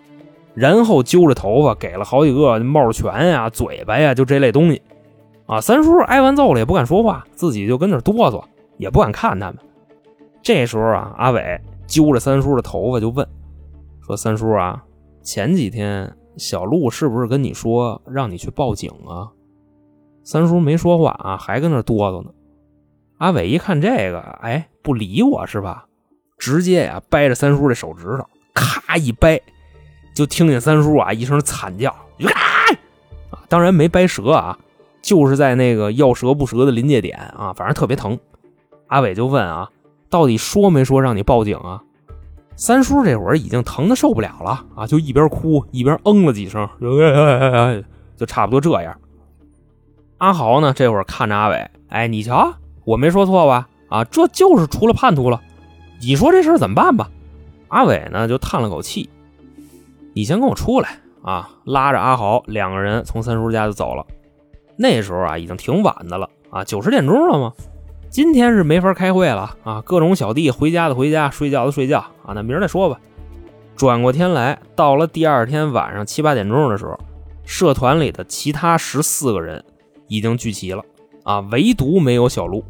[0.54, 4.80] 然后揪着头发给了好几个帽拳呀、嘴巴呀，就这类东西。
[5.46, 8.40] 啊，三叔挨完揍了也不敢说话，自己就跟那哆嗦，
[8.78, 9.58] 也不敢看他们。
[10.40, 13.26] 这时候啊，阿伟揪着三叔的头发就问
[14.06, 14.80] ：“说三叔啊，
[15.22, 19.28] 前几天小鹿是不是跟你说让你去报警啊？”
[20.22, 22.30] 三叔没说话啊，还跟那哆嗦呢。
[23.18, 25.86] 阿伟一看这个，哎，不理我是吧？
[26.40, 29.38] 直接呀，掰着三叔的手指头，咔一掰，
[30.14, 34.58] 就听见三叔啊一声惨叫，啊，当然没掰折啊，
[35.02, 38.18] 就是在那个要折不折的临界点啊，反正特别疼。
[38.86, 39.68] 阿伟就问啊，
[40.08, 41.82] 到底说没说让你报警啊？
[42.56, 46.66] 三叔这会儿已经疼的受不了了啊，就一边哭一边嗯了几声，
[48.16, 48.98] 就差不多这样。
[50.18, 53.68] 阿豪呢，这会儿看着阿伟，哎，你瞧，我没说错吧？
[53.90, 55.40] 啊，这就是出了叛徒了。
[56.00, 57.10] 你说这事儿怎么办吧？
[57.68, 59.08] 阿伟呢，就叹了口气，
[60.14, 61.50] 你先跟我出来啊！
[61.64, 64.04] 拉着阿豪，两个人从三叔家就走了。
[64.76, 67.52] 那时候啊，已经挺晚的了啊，九十点钟了吗？
[68.08, 69.82] 今天是没法开会了啊！
[69.82, 72.32] 各种小弟回家的回家，睡觉的睡觉啊！
[72.34, 72.98] 那明儿再说吧。
[73.76, 76.98] 转过天来，到了第二天晚上七八点钟的时候，
[77.44, 79.64] 社团里的其他十四个人
[80.08, 80.82] 已经聚齐了
[81.22, 82.64] 啊，唯独没有小鹿。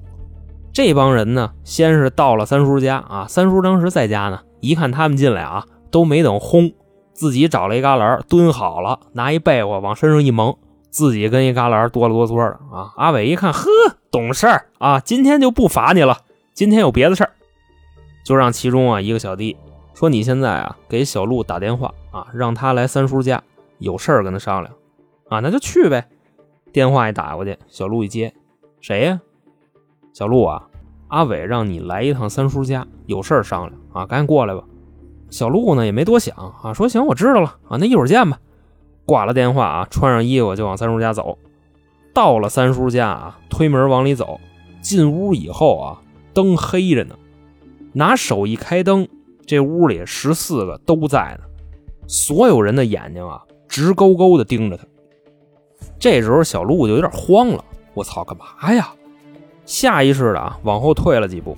[0.72, 6.72] 这帮人呢，先是到了三叔家啊，三叔当时在家呢，一看他们进来啊，都没等轰，
[7.12, 10.56] 自己找了一旮旯蹲好了，拿一被窝往身上一蒙。
[10.90, 12.90] 自己跟一旮旯哆了哆嗦的啊！
[12.96, 13.64] 阿伟一看，呵，
[14.10, 14.98] 懂事儿啊！
[14.98, 16.18] 今天就不罚你了，
[16.52, 17.30] 今天有别的事儿，
[18.24, 19.56] 就让其中啊一个小弟
[19.94, 23.40] 说：“你现在啊给小鹿打电话啊，让他来三叔家，
[23.78, 24.74] 有事儿跟他商量
[25.28, 26.08] 啊。”那就去呗。
[26.72, 28.34] 电话一打过去，小鹿一接
[28.82, 29.20] ：“谁呀？”
[30.20, 30.68] 小陆啊，
[31.08, 34.62] 阿伟让你来一趟三叔家，有事儿商量啊，赶紧过来吧。
[35.30, 38.38] 小陆呢也没多想啊，说：“行，我知道了啊，那一会儿见吧。”
[39.06, 41.38] 挂了电话啊，穿上衣服就往三叔家走。
[42.12, 44.38] 到了三叔家啊，推门往里走。
[44.82, 46.02] 进屋以后啊，
[46.34, 47.16] 灯黑着呢。
[47.94, 49.08] 拿手一开灯，
[49.46, 51.44] 这屋里十四个都在呢。
[52.06, 54.84] 所有人的眼睛啊，直勾勾的盯着他。
[55.98, 58.92] 这时候小鹿就有点慌了，我操，干嘛呀？
[59.70, 61.56] 下意识的啊，往后退了几步。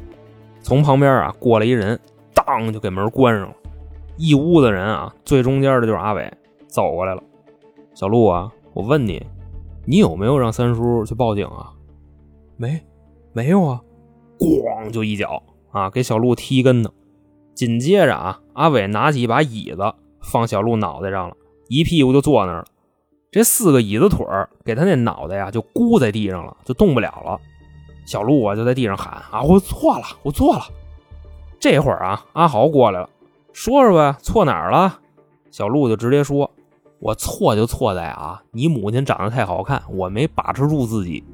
[0.61, 1.99] 从旁边啊过来一人，
[2.35, 3.55] 当就给门关上了。
[4.19, 6.31] 一屋子人啊，最中间的就是阿伟，
[6.67, 7.23] 走过来了。
[7.95, 9.25] 小鹿啊，我问你，
[9.87, 11.73] 你有没有让三叔去报警啊？
[12.59, 12.83] 没，
[13.33, 13.81] 没有啊！
[14.39, 16.93] 咣就一脚啊，给小鹿踢跟头。
[17.55, 21.37] 紧接着啊，阿伟拿起一把椅子放小鹿脑袋上了，
[21.69, 22.67] 一屁股就坐那儿了。
[23.31, 27.41] 这四个椅子腿儿给他那脑袋呀就箍在地上了，就动不了了。
[28.05, 30.63] 小鹿啊就在地上喊啊，我错了，我错了。
[31.61, 33.09] 这会儿啊，阿豪过来了，
[33.53, 34.99] 说说吧，错哪儿了？
[35.51, 36.51] 小鹿就直接说。
[36.99, 41.25] 我错就错在啊，你母亲长得太好看，我没把持住自己。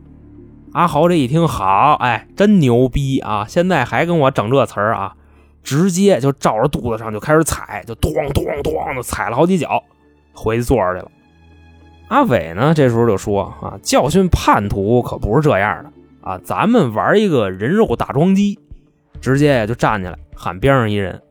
[0.73, 3.45] 阿豪这一听，好，哎，真牛逼啊！
[3.47, 5.15] 现在还跟我整这词儿啊，
[5.63, 9.83] 直接就照着肚子上就开始踩，就咚咚咚的踩了好几脚，
[10.33, 11.11] 回去坐着去了。
[12.09, 18.59] 阿伟呢，这时候就说啊，教训叛徒可不是这样的啊，咱们玩一个人肉大桩机，
[19.21, 21.23] 直接就站起来喊边上一人，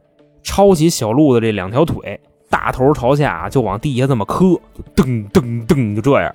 [0.43, 2.19] 抄起小鹿的这两条腿。
[2.49, 4.45] 大头朝下就往地下这么磕，
[4.95, 6.33] 噔噔噔，就这样。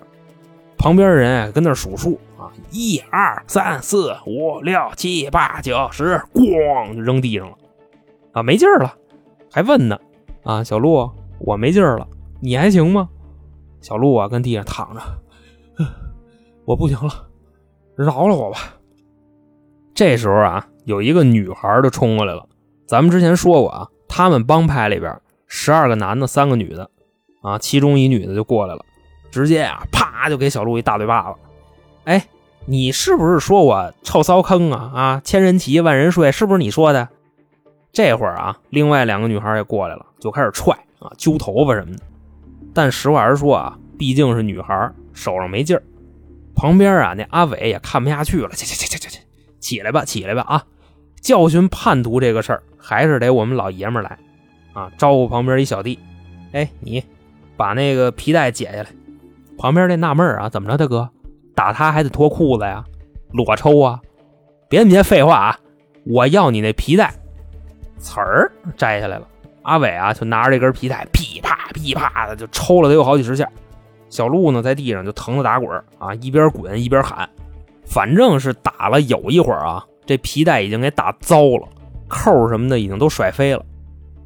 [0.77, 7.57] 旁边人跟那数数啊，一二三四五六七八九十，咣就扔地上了。
[8.33, 8.95] 啊，没劲儿了，
[9.51, 9.99] 还问呢。
[10.43, 12.07] 啊，小鹿，我没劲儿了，
[12.41, 13.09] 你还行吗？
[13.81, 15.01] 小鹿啊，跟地上躺着，
[16.67, 17.27] 我不行了，
[17.97, 18.75] 饶了我吧。
[19.95, 22.47] 这时候啊，有一个女孩就冲过来了。
[22.87, 25.21] 咱们之前说过啊，他们帮派里边。
[25.47, 26.91] 十二个男的，三个女的，
[27.43, 28.83] 啊，其中一女的就过来了，
[29.31, 31.39] 直接啊，啪就给小鹿一大嘴巴子。
[32.05, 32.27] 哎，
[32.65, 34.91] 你是不是说我臭骚坑啊？
[34.95, 37.07] 啊，千人骑，万人睡，是不是你说的？
[37.93, 42.03] 这会儿啊，另外两个女孩也过来了，就开始踹啊，揪头发什么的。
[42.73, 45.83] 但实话实说啊，毕竟是女孩，手上没劲儿。
[46.63, 49.19] 旁边啊，那阿伟也看不下去了，起起起起起起，
[49.59, 50.65] 起来吧，起来吧啊！
[51.21, 54.17] 教训叛徒这个事儿，还是得我们老爷们来。
[54.73, 54.89] 啊！
[54.97, 55.99] 招呼旁边一小弟，
[56.53, 57.05] 哎，你
[57.57, 58.87] 把那个皮带解下来。
[59.59, 61.11] 旁边那纳闷啊，怎么着，大哥
[61.53, 62.85] 打他还得脱裤子呀？
[63.33, 64.01] 裸抽啊？
[64.69, 65.59] 别那么些废话啊！
[66.07, 67.13] 我要你那皮带，
[67.99, 69.27] 词儿摘下来了。
[69.63, 73.49] 阿伟啊，就拿着这根皮带，噼啪噼啪的就抽了得有好几十下。
[74.13, 77.27] 小鹿呢，在地上就疼得打滚啊，一边滚一边喊，
[77.87, 81.67] 反正是打了有一会儿啊，这皮带已经给打糟了，
[82.09, 83.65] 扣什么的已经都甩飞了。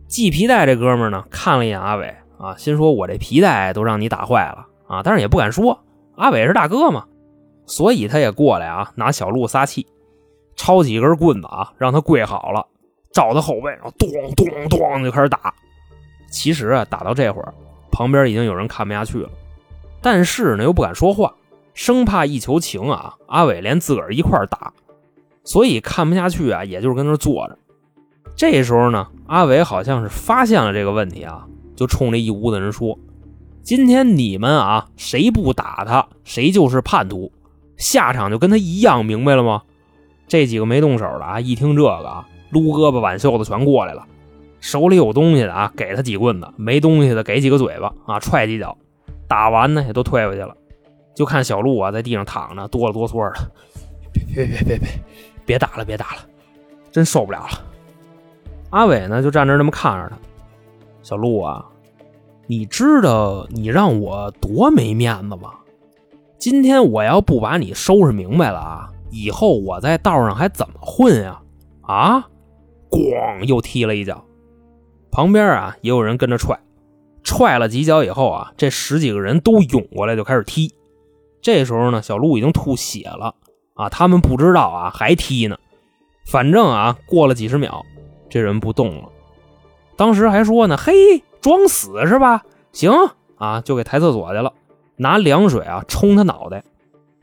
[0.09, 5.79] 系皮带这哥们呢，看了一眼阿伟啊，心说：“我这皮带都让你打坏了啊！”但是也不敢说，
[6.16, 7.05] 阿伟是大哥嘛，
[7.64, 9.87] 所以他也过来啊，拿小鹿撒气，
[10.57, 12.66] 抄起一根棍子啊，让他跪好了，
[13.12, 15.55] 照他后背，然后咚咚咚就开始打。
[16.29, 17.55] 其实啊，打到这会儿，
[17.92, 19.31] 旁边已经有人看不下去了，
[20.07, 21.35] 但是呢又不敢说话，
[21.75, 24.73] 生怕一求情啊，阿伟连自个儿一块打，
[25.42, 27.59] 所以看不下去啊，也就是跟那坐着。
[28.37, 32.97] 这时候呢，阿伟好像是发现了这个问题啊，就冲这一屋子人说
[33.64, 37.33] ：“今天你们啊，谁不打他，谁就是叛徒，
[37.77, 39.62] 下场就跟他一样，明白了吗？”
[40.29, 44.07] 这几个没动手的啊，一听这个啊，撸胳膊挽袖子全过来了。
[44.61, 48.79] 手里有东西的啊，给他几棍子；没东西的，给几个嘴巴啊，踹几脚。
[49.28, 50.56] 打完呢，也都退回去了。
[51.14, 53.50] 就看小鹿啊，在地上躺着，哆了哆嗦的。
[54.12, 54.88] 别别别别别，
[55.44, 56.20] 别打了，别打了，
[56.90, 57.64] 真受不了了。
[58.70, 60.16] 阿伟呢，就站那那么看着他。
[61.02, 61.64] 小鹿啊，
[62.46, 65.52] 你知道你让我多没面子吗？
[66.38, 71.40] 今天我要不把你收拾明白了啊，以后我在道上还怎么混呀？
[71.82, 72.26] 啊！
[72.90, 74.22] 咣，又踢了一脚。
[75.10, 76.58] 旁边啊，也有人跟着踹，
[77.26, 80.72] 踹了几脚以后啊，这十几个人都涌过来就开始踢。
[81.42, 83.34] 这时候呢，小鹿已经吐血了
[83.74, 83.88] 啊！
[83.88, 85.58] 他们不知道啊，还踢呢。
[86.24, 87.84] 反正啊，过了几十秒，
[88.30, 89.08] 这人不动了。
[89.96, 92.44] 当时还说呢：“嘿，装死是吧？
[92.70, 92.92] 行
[93.38, 94.52] 啊，就给抬厕所去了，
[94.96, 96.62] 拿凉水啊冲他脑袋。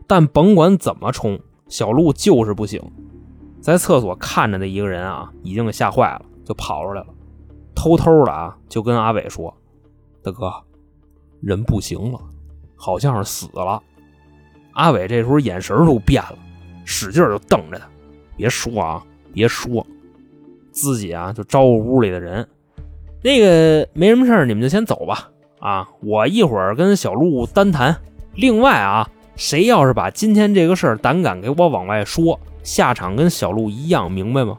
[0.05, 1.39] 但甭管怎么冲，
[1.69, 2.81] 小鹿就是不醒。
[3.61, 7.07] 在厕所看着的一个人啊，已经给吓坏了，就跑出来了，
[7.73, 9.53] 偷偷的啊，就跟阿伟说
[10.23, 10.53] ：‘大哥，
[11.41, 12.19] 人不行了，
[12.75, 13.81] 好像是死了。’
[14.73, 16.37] 阿伟这时候眼神都变了，
[16.85, 17.85] 使劲就瞪着他，
[18.35, 19.85] 别说啊，别说，
[20.71, 22.47] 自己啊就招呼屋里的人，
[23.21, 25.29] 那个没什么事你们就先走吧。
[25.59, 27.95] 啊，我一会儿跟小鹿单谈。
[28.33, 34.57] 另外啊，谁要是把今天这个事儿胆敢给我往外说，下场跟小鹿一样，明白吗？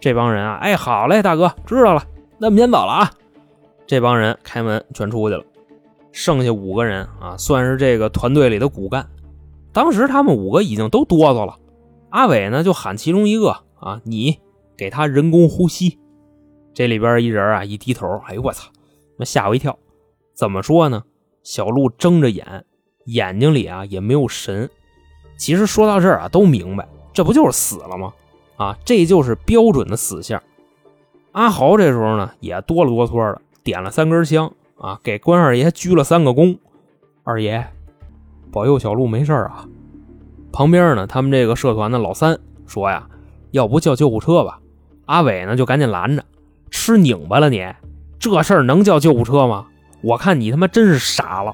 [0.00, 2.02] 这帮人啊，哎，好嘞，大哥，知道了，
[2.38, 3.10] 那我们先走了啊。
[3.86, 5.44] 这帮人开门全出去了，
[6.12, 9.08] 剩下五个人啊，算是这个团队里的骨干。
[9.72, 11.58] 当时他们五个已经都哆嗦了，
[12.10, 14.38] 阿伟呢就喊其中一个啊，你
[14.76, 15.98] 给他人工呼吸。
[16.72, 18.70] 这里边一人啊一低头，哎呦我操，
[19.16, 19.78] 那吓我一跳。
[20.34, 21.02] 怎么说呢？
[21.42, 22.64] 小鹿睁着眼，
[23.04, 24.68] 眼睛里啊也没有神。
[25.36, 28.12] 其实说到这儿啊，都明白，这不就是死了吗？
[28.56, 30.42] 啊，这就是标准的死相。
[31.32, 36.58] 阿豪这时候呢也哆了哆嗦的，点了三根香啊，给关二爷鞠了三个躬。
[37.24, 37.66] 二爷。
[38.52, 39.66] 保佑小路没事啊！
[40.52, 43.08] 旁边呢，他们这个社团的老三说呀
[43.50, 44.60] ：“要不叫救护车吧？”
[45.06, 46.24] 阿伟呢就赶紧拦着
[46.70, 47.66] ：“吃拧巴了你？
[48.20, 49.66] 这事儿能叫救护车吗？
[50.02, 51.52] 我看你他妈真是傻了！”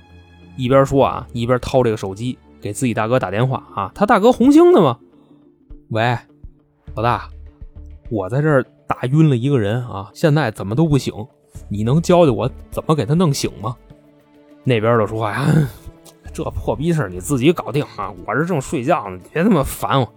[0.59, 3.91] 一边说啊，一边掏这个手机给自己大哥打电话啊。
[3.95, 4.99] 他大哥红星的吗？
[5.89, 6.19] 喂，
[6.95, 7.31] 老大，
[8.11, 11.15] 我在这儿打晕了一个人啊，现在怎么都不醒？
[11.71, 13.75] 你能教教我怎么给他弄醒吗？
[14.65, 15.47] 那边的说呀。
[16.33, 18.15] 这破逼事你自己搞定啊！
[18.25, 20.13] 我这正睡觉呢，别他妈烦我。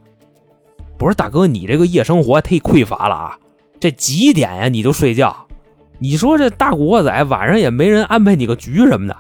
[0.96, 3.40] 不是大哥，你这个夜生活忒匮乏了啊！
[3.80, 5.48] 这几点呀，你就睡觉？
[5.98, 9.18] 你说这大古惑仔晚上也没人安排你个局什么的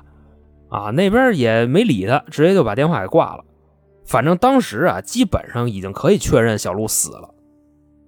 [0.69, 0.91] 啊？
[0.91, 3.43] 那边也没理他，直接就把电话给挂了。
[4.05, 7.33] 反正当时啊，基本上已经可以确认小鹿死了。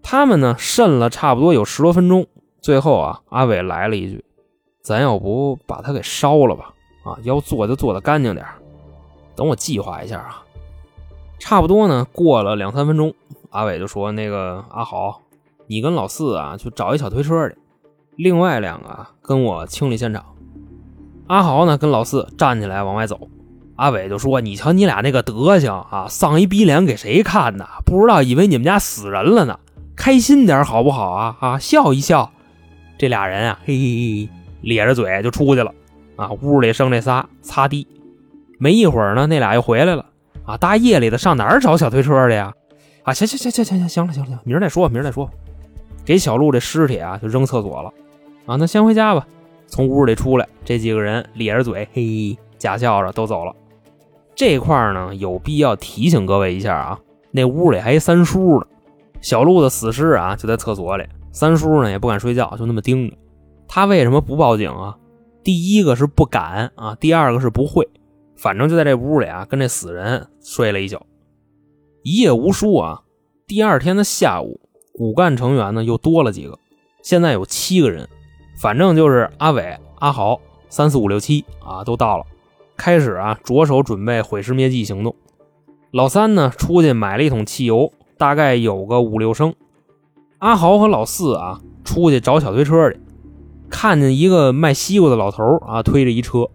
[0.04, 2.28] 他们呢，慎了差不多有十多分钟，
[2.66, 4.26] 最后啊，阿伟来了一句
[4.82, 6.74] ：“咱要不把他给烧了吧？
[7.04, 8.44] 啊，要做就做的干净点
[9.36, 10.44] 等我计划一下啊，
[11.38, 12.08] 差不多呢。
[12.12, 13.14] 过了两三分钟，
[13.52, 15.22] 阿伟就说：“那个阿豪，
[15.68, 17.56] 你跟老四啊去找一小推车去，
[18.16, 20.26] 另外两个跟我清理现场。”
[21.30, 23.30] 阿豪呢跟老四站起来往外走，
[23.76, 27.68] 阿伟就说：“你瞧你俩那个德行啊，丧一逼脸给谁看呢？
[27.86, 29.60] 不知道以为你们家死人了呢，
[29.96, 31.38] 开心点好不好啊？
[31.40, 32.32] 啊，笑一笑。”
[32.98, 34.30] 这俩人啊，嘿嘿嘿，
[34.62, 35.72] 咧着嘴就出去了。
[36.16, 37.88] 啊，屋里剩这仨擦地。
[38.58, 40.06] 没一会儿呢，那俩又回来了
[40.46, 40.56] 啊！
[40.56, 42.54] 大夜里的上哪儿找小推车去呀？
[43.04, 45.30] 啊，行行行行行行，行了行了行，明儿再说，明儿再说。
[46.06, 47.92] 给小鹿这尸体啊，就扔厕所了
[48.46, 48.56] 啊！
[48.56, 49.28] 那先回家吧。
[49.68, 53.54] 从屋里出来，这几个人咧着嘴，嘿，假笑着都走了。
[54.36, 57.00] 这块呢，有必要提醒各位一下啊，
[57.32, 58.66] 那屋里还一三叔呢。
[59.20, 61.04] 小鹿的死尸啊，就在厕所里。
[61.36, 63.18] 三叔呢，也不敢睡觉，就那么盯着。
[63.68, 64.96] 他为什么不报警啊？
[65.44, 67.86] 第一个是不敢啊，第二个是不会。
[68.38, 71.06] 反正就在这屋里啊，跟这死人睡了一觉，
[72.04, 73.02] 一夜无书啊。
[73.46, 74.62] 第二天的下午，
[74.94, 76.58] 骨干成员呢又多了几个，
[77.04, 78.08] 现在有七个人。
[78.62, 80.40] 反正就是阿伟、阿豪
[80.70, 82.24] 三四五六七啊，都到了，
[82.78, 85.14] 开始啊着手准备毁尸灭迹行动。
[85.92, 89.54] 老三呢出去买了一桶汽油，大概有个五六升。
[90.46, 93.00] 阿豪和老四啊出去找小推车去，
[93.68, 96.48] 看见一个卖西瓜的老头啊推着一车。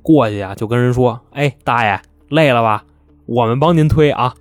[0.00, 2.84] 过去啊，就跟人说：“哎，大爷，累了吧？
[3.26, 4.32] 我们帮您推啊！”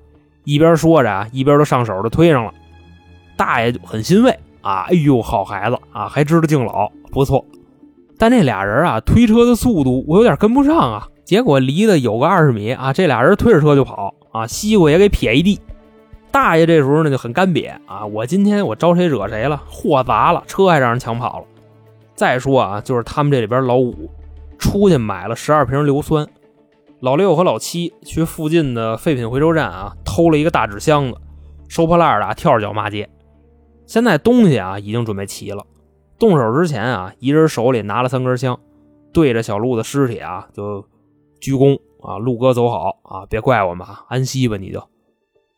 [0.45, 2.53] 一边说着啊，一边都上手就推上了。
[3.35, 7.43] 大爷就很欣慰啊，哎呦，好孩子啊，还知道敬老，不错。
[8.19, 11.07] 但这俩人啊，推车的速度我有点跟不上啊。
[11.25, 15.59] 结果离得有个二十米啊，这俩人推着车就跑啊，西瓜也给撇一地。
[16.31, 19.61] 大爷这时候呢就很干瘪啊，我今天我招谁惹谁了？
[19.67, 21.45] 货砸了，车还让人抢跑了。
[22.15, 24.09] 再说啊，就是他们这里边老五
[24.57, 26.25] 出去买了十二瓶硫酸，
[27.01, 31.17] 老六和老七去附近的废品回收站啊偷了一个大纸箱子，
[31.67, 33.09] 收破烂的啊跳着脚骂街。
[33.85, 35.65] 现在东西啊已经准备齐了，
[36.17, 38.57] 动手之前啊，一人手里拿了三根香，
[39.11, 40.85] 对着小鹿的尸体啊就
[41.41, 44.81] 鞠躬啊，鹿哥走好啊，别怪我们啊，安息吧你就。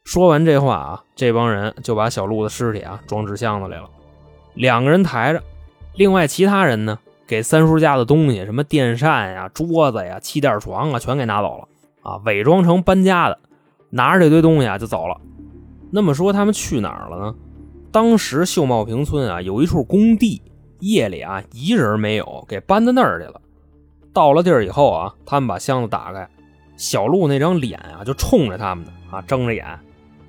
[0.04, 3.89] 说完这话啊，这帮人就把小鹿的尸体啊装纸箱子里了，
[4.54, 5.41] 两个人抬着，
[5.95, 11.68] 另外其他人呢给三叔家的东西，什么电扇呀、桌子呀、气垫床啊，全给拿走了
[12.01, 13.39] 啊，伪装成搬家的，
[13.89, 15.20] 拿着这堆东西啊就走了。
[15.89, 17.36] 那么说他们去哪儿了呢？
[17.91, 20.41] 当时秀茂坪村啊有一处工地，
[20.80, 23.39] 夜里啊一人没有，给搬到那儿去了。
[24.12, 26.28] 到了地儿以后啊，他们把箱子打开，
[26.76, 29.66] 小鹿那张脸啊就冲着他们的啊睁着眼。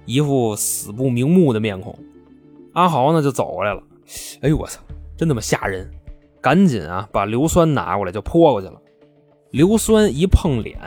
[0.06, 1.98] 一副死不瞑目的面孔，
[2.72, 3.82] 阿豪呢就走过来了。
[4.42, 4.80] 哎呦我操，
[5.16, 5.90] 真他妈吓人！
[6.40, 8.80] 赶紧啊，把硫酸拿过来就泼过去了。
[9.50, 10.78] 硫酸一碰脸，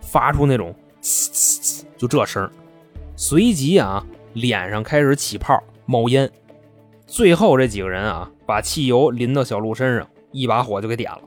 [0.00, 2.48] 发出那种呲呲呲，就这声。
[3.14, 6.30] 随即啊，脸上开始起泡冒烟。
[7.06, 11.20] 最后这几个人啊，把汽油淋到小鹿身上，一把火就给点了，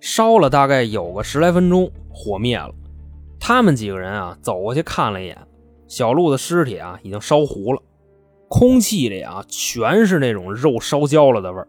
[0.00, 2.74] 烧了大概有个十来分钟，火灭了。
[3.38, 5.38] 他们几个人啊，走过去看了一眼。
[5.92, 7.82] 小鹿的尸体啊，已经烧糊了，
[8.48, 11.68] 空气里啊全是那种肉烧焦了的味儿。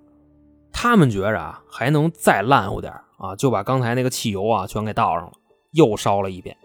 [0.72, 5.34] 他们觉着啊，还能再烂乎点啊，就把刚才那个汽油啊全给倒上了，
[5.72, 6.56] 又烧了一遍。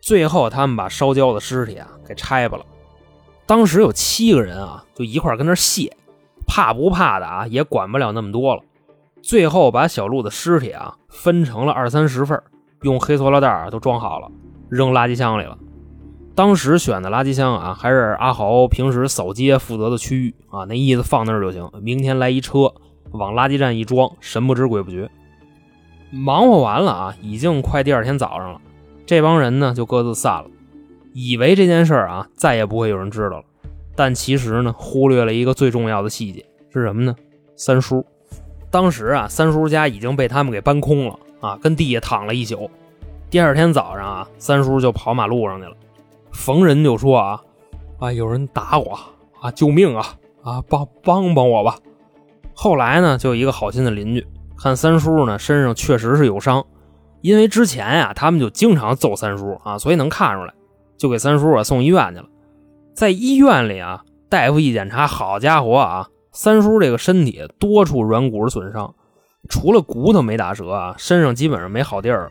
[0.00, 2.64] 最后，他们把烧焦的尸体啊给拆吧了。
[3.44, 5.94] 当时有七个人啊，就一块跟那卸，
[6.46, 8.62] 怕不怕的啊，也管不了那么多了。
[9.20, 12.42] 最后，把小鹿的尸体啊分成了二三十份，
[12.80, 14.30] 用黑塑料袋都装好了，
[14.70, 15.58] 扔垃圾箱里了。
[16.36, 21.68] 当时选的垃圾箱啊，还是阿豪平时扫街负责的区域啊，那意思放那儿就行。
[21.80, 22.74] 明天来一车，
[23.12, 25.10] 往垃圾站一装，神不知鬼不觉。
[26.10, 28.60] 忙活完了啊，已经快第二天早上了。
[29.06, 30.50] 这帮人呢就各自散了，
[31.14, 33.44] 以为这件事儿啊再也不会有人知道了。
[33.94, 37.16] 但其实呢，忽略了一个最重要的细节是什么呢？
[37.56, 38.04] 三叔，
[38.70, 42.70] 当时啊，三叔家已经被他们给搬空了啊，跟地下躺了一宿。
[43.30, 45.74] 第二天早上啊，三叔就跑马路上去了。
[46.36, 47.40] 逢人就说啊，
[47.98, 48.98] 啊，有人打我
[49.40, 50.06] 啊，救命啊，
[50.42, 51.76] 啊，帮帮帮我吧。
[52.54, 54.24] 后来呢，就一个好心的邻居
[54.56, 56.64] 看三叔呢身上确实是有伤，
[57.22, 60.52] 因为之前呀他们就经常揍三叔啊，所以能看出来，
[60.98, 62.26] 就给三叔啊送医院去了。
[62.94, 68.94] 在医院里啊，大夫一检查，好家伙啊，三叔这个身体多处软骨损伤，
[69.48, 72.30] 除了骨头没打折啊，身上基本上没好地儿了，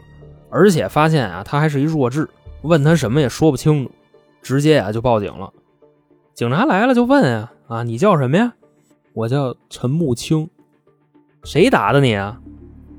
[0.51, 2.29] 而且发现啊他还是一弱智。
[2.65, 3.91] 问他什么也说不清楚，
[4.41, 5.53] 直接啊就报警了。
[6.33, 8.53] 警察来了就问啊啊，你叫什么呀？
[9.13, 10.49] 我叫陈木青。
[11.43, 12.41] 谁打的你啊？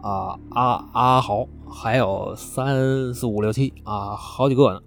[0.03, 4.81] 啊阿阿豪，还有三四五六七啊，好几个呢。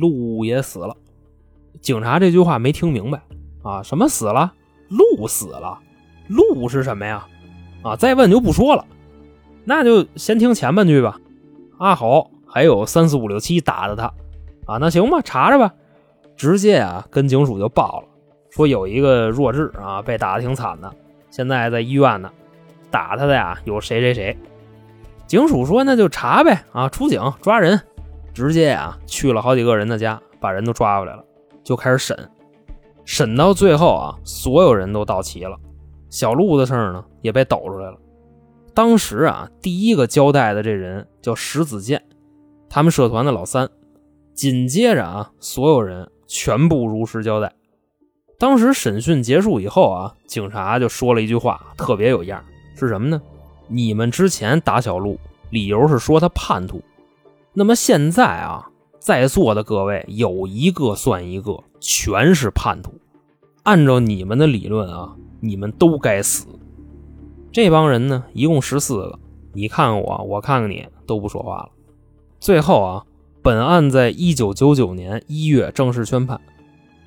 [0.00, 0.96] 鹿也死了。
[1.80, 3.22] 警察这句话没听明白
[3.62, 3.82] 啊？
[3.82, 4.52] 什么死了？
[4.88, 5.78] 鹿死了？
[6.28, 7.26] 鹿是什么呀？
[7.82, 8.84] 啊，再问就不说了。
[9.64, 11.20] 那就先听前半句吧。
[11.78, 12.30] 阿豪。
[12.48, 14.06] 还有三四五六七打的他，
[14.66, 15.74] 啊，那行吧，查查吧，
[16.36, 18.08] 直接啊跟警署就报了，
[18.50, 20.90] 说有一个弱智啊被打的挺惨的，
[21.30, 22.30] 现在在医院呢，
[22.90, 24.36] 打他的呀有谁谁谁。
[25.26, 27.78] 警署说那就查呗，啊，出警抓人，
[28.32, 31.22] 直接啊去了好几个人的家，把人都抓回来了，
[31.62, 32.30] 就开始审，
[33.04, 35.54] 审到最后啊，所有人都到齐了，
[36.08, 37.98] 小鹿的事儿呢也被抖出来了。
[38.72, 42.02] 当时啊，第一个交代的这人叫石子健。
[42.70, 43.68] 他们社团的老三，
[44.34, 47.52] 紧接着啊，所有人全部如实交代。
[48.38, 52.44] 当时审讯结束以后啊，警察就说了一句话，特别有样，
[52.76, 53.20] 是什么呢？
[53.66, 55.18] 你们之前打小鹿，
[55.50, 56.80] 理由是说他叛徒。
[57.52, 62.94] 那么现在啊，在座的各位有一个算一个，全是叛徒。
[63.64, 66.46] 按照你们的理论啊，你们都该死。
[67.50, 69.18] 这帮人呢，一共十四个，
[69.52, 71.68] 你看看我，我看看你，都不说话了。
[72.40, 73.04] 最后啊，
[73.42, 76.40] 本案在一九九九年一月正式宣判。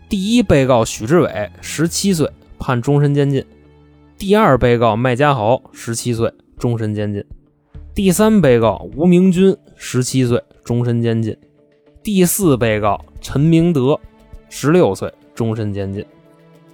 [0.09, 2.29] 第一被告许志伟，十七岁，
[2.59, 3.41] 判终身监禁；
[4.17, 7.23] 第二被告麦家豪，十七岁，终身监禁；
[7.95, 11.33] 第三被告吴明军，十七岁，终身监禁；
[12.03, 13.97] 第四被告陈明德，
[14.49, 16.05] 十六岁，终身监禁。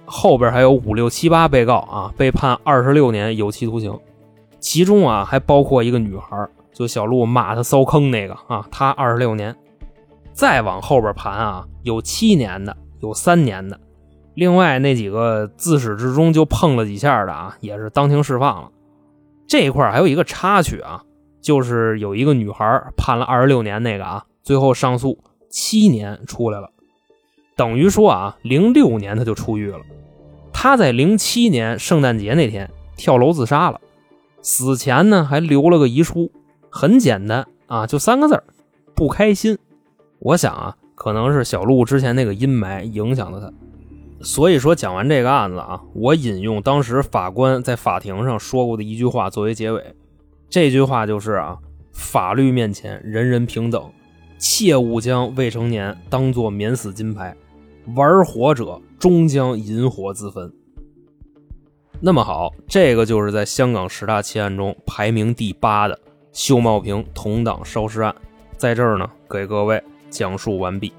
[0.04, 3.96] 后边还有五六七八被告啊，被判二十六年有期徒刑，
[4.58, 6.48] 其中啊还包括一个女孩。
[6.78, 9.56] 就小鹿骂他骚坑那个啊，他二十六年，
[10.32, 13.80] 再往后边盘啊，有七年的，有三年的。
[14.34, 18.70] 另外那几个自始至终就碰了几下的啊，也是当庭释放了。
[19.48, 21.02] 这一块还有一个插曲啊，
[21.40, 25.18] 就是有一个女孩判了二十六年那个啊，最后上诉
[25.50, 26.70] 七年出来了，
[27.56, 29.80] 等于说啊，零六年她就出狱了。
[30.52, 33.80] 她在零七年圣诞节那天跳楼自杀了，
[34.42, 36.30] 死前呢还留了个遗书，
[36.70, 38.44] 很简单啊，就三个字儿：
[38.94, 39.58] 不开心。
[40.18, 43.52] 我想啊，可能是小鹿之前那个阴霾影响了他。
[44.20, 49.94] 所以说，讲完这个案子啊，我引用当时法官在法庭上说过的一句话作为结尾。
[50.50, 51.58] 这句话就是啊，
[51.92, 53.90] 法律面前人人平等，
[54.38, 57.36] 切勿将未成年当作免死金牌，
[57.94, 60.52] 玩火者终将引火自焚。
[62.00, 65.98] 那么好，这个就是在香港十大奇案中排名第八的
[66.38, 68.14] 秀茂坪同党烧尸案，
[68.56, 70.92] 在这儿呢，给各位讲述完毕。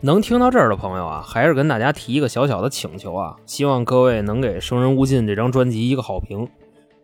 [0.00, 6.48] 能听到这儿的朋友啊，还是跟大家提一个小小的请求啊，希望各位能给《生人勿近》这张专辑一个好评，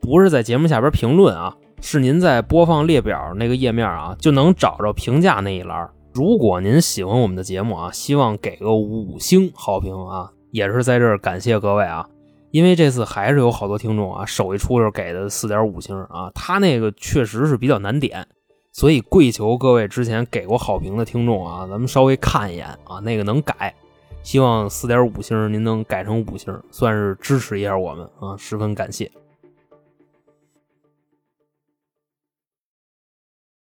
[0.00, 5.90] 不是在节目下边评论啊，是您在播放列表那个页面啊，就能找着评价那一栏。
[6.12, 12.08] 如果您喜欢我们的节目啊，希望给个五星好评啊，也是在这儿感谢各位啊，
[12.52, 18.24] 因为这次还是有好多听众啊，手一出就给的四点五星啊，他那个确实是比较难点。
[18.70, 23.74] 所以跪求各位之前给过好评的听众啊，咱们稍微看一眼啊，那个能改，
[24.22, 29.10] 希望四点五星您能改成五星，算是支持一下我们啊，十分感谢。